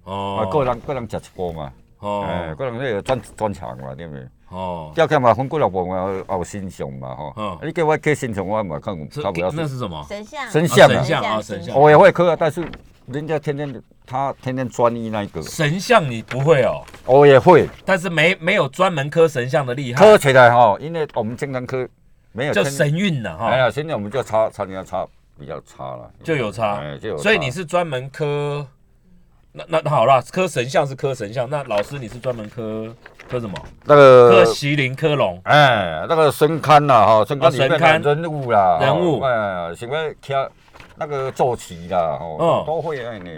[0.05, 0.13] 啊，
[0.45, 4.29] 哦，个人个人吃一个嘛，哎，哦个人那个专专长嘛，对不对？
[4.51, 7.59] 哦，雕刻嘛分几六部嘛，也有神像嘛吼嗯。
[7.63, 9.57] 你叫我刻神像，我嘛看是差不多是。
[9.57, 10.05] 那是什么？
[10.09, 12.67] 神像，神像啊神像啊神像我也会刻啊，但是
[13.07, 17.69] 人家天天他天天专一那一个，神像你不会哦，我也会。
[17.85, 21.87] 但是没没有专门磕神像的厉害，磕起来哈，因为我们经常磕，
[22.33, 25.07] 没有就神韵呢哈，哎呀，现在我们就差差点差
[25.39, 27.19] 比较差了，就有差哎，就有。
[27.19, 28.67] 所以你是专门磕。
[29.51, 32.95] 那那那好啦，磕神像是磕神像，那老师你是专门磕
[33.29, 33.55] 磕什么？
[33.85, 35.41] 那磕个麒麟、磕龙。
[35.45, 39.27] 哎，那个神龛呐哈，神龛里面哦神龛的人物啦，人物哦
[39.71, 40.51] 哎，什么挑
[40.97, 43.31] 那个坐骑啦，嗯哦，都会哎你。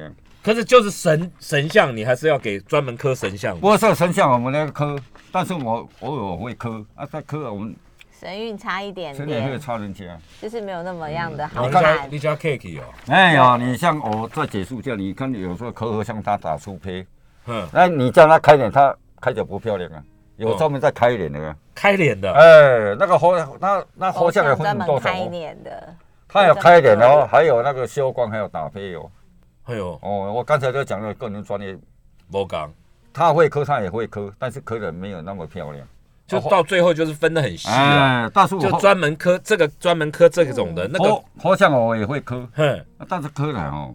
[0.43, 3.55] 可是就是神神像，你还是要给专门磕神像。
[3.59, 4.97] 不过这个神像我们那个磕，
[5.30, 7.76] 但是我偶尔会磕啊，在磕我们
[8.18, 10.05] 神韵差一点神韵会点，差人家。
[10.41, 12.18] 就是没有那么样的好看你。
[12.18, 17.07] 家 cake 哦，哎呀，你像我在解数叫你看有时候磕和像他打出胚，
[17.47, 20.02] 嗯，那你叫他开点，他开的不漂亮啊，
[20.36, 20.56] 有哦。
[20.58, 21.56] 专门在开脸的啊。
[21.74, 25.94] 开脸的，哎，那个佛，那那佛像也分专门很多种开哦，脸的，
[26.28, 27.06] 他有开脸的。
[27.06, 29.10] 哦，还有那个修光，还有打胚哦。
[29.64, 31.78] 哎呦，哦，我刚才就讲了个人专业，
[32.28, 32.72] 没讲，
[33.12, 35.86] 他会磕，他也会磕，但是磕的没有那么漂亮。
[36.26, 43.92] 就到最后就是分的很细啊，哎，但是我就专门磕这个，专门磕这种的那个佛，佛像我也会磕，哼，但是磕的哦，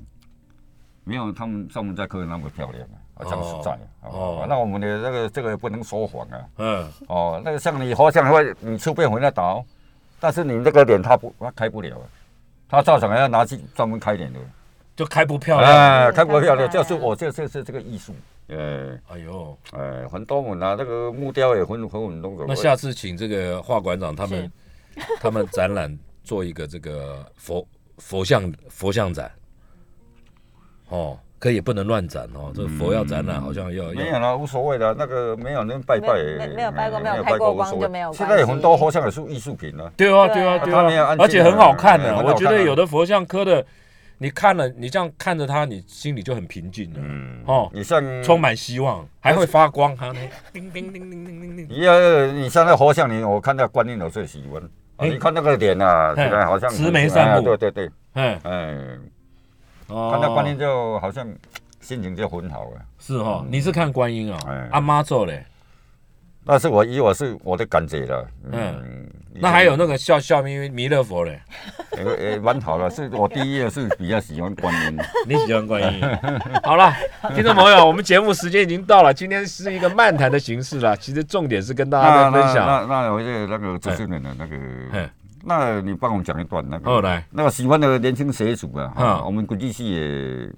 [1.06, 4.46] 没有他们上面在磕的那么漂亮啊，讲实在哦哦。
[4.50, 6.40] 那我们的这个这个不能说谎啊。
[6.58, 9.66] 嗯，哦，那个像你佛像会你出片回来打哦，
[10.20, 12.06] 但是你那个脸他不他开不了啊，
[12.68, 14.40] 他照常要拿去专门开脸的。
[14.96, 15.72] 就开不漂亮。
[15.72, 18.16] 哎，开不漂亮，就是我这这是这个艺术。
[18.48, 18.56] 哎
[19.10, 22.46] 哎呦，哎，很多门啊，那个木雕也很很很多种。
[22.48, 24.52] 那下次请这个华馆长他们
[25.20, 29.30] 他们展览做一个这个佛佛像佛像展，
[30.88, 33.92] 哦，可以不能乱展哦，这个佛要展览好像要要。
[33.94, 36.14] 没有啦，无所谓的，那个没有人拜拜，
[36.56, 37.78] 没有拜过哎没有开过无所谓。
[37.78, 39.92] 光就没有现在有很多佛像也是艺术品了。
[39.98, 41.16] 对啊对对啊对啊。
[41.20, 43.66] 而且很好看的，我觉得有的佛像刻的。
[44.18, 50.10] 你看了，你这样看着它，你心里就很平静了，嗯，哦，你像充满希望，还会发光，哈，
[50.54, 51.68] 叮叮叮叮叮叮叮。
[51.70, 54.64] 你要你像那佛像，你我看那观音我最喜欢。
[54.96, 56.24] 哎你看那个脸啊，嘿。
[56.24, 57.40] 这个好像慈眉善目。
[57.40, 58.78] 哎对对对，嗯，哎，
[59.88, 61.28] 哦看到观音就好像
[61.80, 62.82] 心情就很好了。
[63.00, 65.46] 是哈，你是看观音啊哎，阿妈做嘞，
[66.44, 68.28] 那是我以我是我的感觉了。
[68.52, 71.40] 嗯嗯，那还有那个笑笑眯眯弥勒佛嘞，
[71.92, 74.98] 呃呃蛮好了，是我第一个是比较喜欢观音。
[75.28, 76.02] 你喜欢观音？
[76.64, 76.92] 好了，
[77.36, 82.66] 听众朋友，我们节目时间已经到了，今天是一个漫谈的形式了，其实重点是跟大家在分享。
[82.66, 85.10] 那那我就那个主持人的那嘿个，
[85.46, 90.50] 那你帮我讲一段那个，哦来那个喜欢的年轻学主啊，我们古迹系也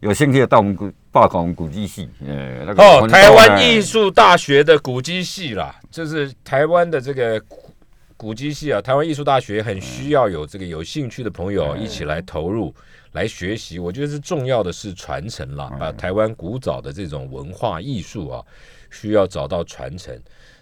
[0.00, 7.74] 有兴趣到我们古报考我们古迹系，呃，那个哦，台湾艺术大学的古迹系啦，就是台湾的这个古
[8.16, 12.74] 古迹系啊，台湾艺术大学很需要有这个有兴趣的朋友一起来投入。
[13.12, 18.40] 来学习，我觉得是重要的是传承啦，把台湾古早的这种文化艺术啊，
[18.88, 20.16] 需要找到传承。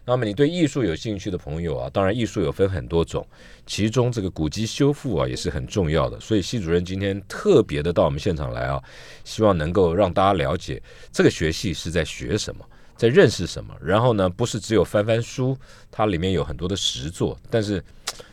[0.09, 3.27] 那么你对艺术有兴趣的朋友啊，当然艺术有分很多种，
[3.67, 6.19] 其中这个古籍修复啊也是很重要的。
[6.19, 8.83] 所以系主任今天特别的到我们现场来啊，
[9.23, 10.83] 希望能够让大家了解
[11.13, 12.65] 这个学系是在学什么，
[12.97, 13.77] 在认识什么。
[13.83, 15.55] 然后呢，不是只有翻翻书，
[15.91, 17.85] 它里面有很多的实作，但是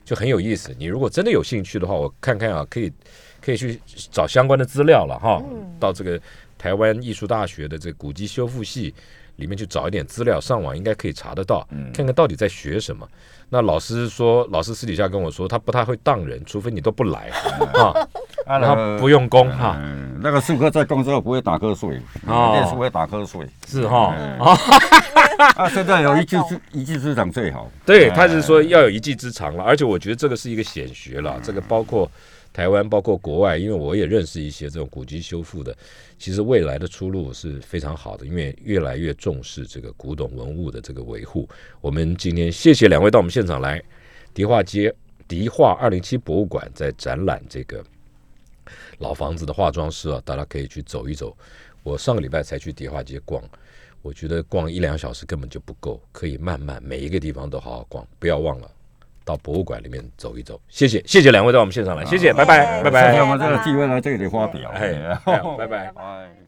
[0.06, 0.74] 就很有意思。
[0.80, 2.90] 你如果真的有兴趣的话，我看看啊，可以
[3.42, 3.78] 可以去
[4.10, 5.44] 找相关的资料了哈，
[5.78, 6.18] 到这个
[6.58, 8.94] 台湾艺术大学的这个古迹修复系。
[9.38, 13.08] 里面去找一点资料，上网应该可以查得到，看看到底在学什么。
[13.50, 17.30] 那老师说，老师私底下跟我说，他不太会当人，除非你都不来
[17.74, 17.94] 啊，
[18.48, 22.52] 啊然后不用功哈，嗯，那个术科在工作不会打瞌睡，哦。
[22.54, 23.48] 念书会打瞌睡。
[23.68, 24.40] 是哈嗯。
[24.40, 24.58] 啊，
[25.58, 27.70] 啊，现在有一技之一技之长最好。
[27.86, 32.10] 对，哎他是说要有一技之长了，而且我觉得这个是一个显学了，这个包括
[32.56, 35.76] 台湾，包括国外，因为我也认识一些这种古籍修复的，
[36.18, 41.50] 其实未来的出路是非常好的，因为越来越重视这个古董文物的这个维护。
[41.82, 43.84] 我们今天谢谢两位到我们现场来，
[44.34, 44.96] 迪化街
[45.28, 47.84] 迪化二零七博物馆在展览这个
[49.00, 51.36] 老房子的化妆师啊，大家可以去走一走。
[51.84, 53.44] 我上个礼拜才去迪化街逛，
[54.02, 58.72] 我觉得逛一两小时根本就不够，可以慢慢每一个地方都好好逛，不要忘了
[59.26, 60.58] 到博物馆里面走一走。
[60.70, 64.70] 谢谢，谢谢两位到我们现场来，谢谢，拜拜，拜谢谢我，们这个机会来这里发表。
[64.70, 65.20] 哎，
[65.58, 65.92] 拜拜。
[65.98, 66.30] 哎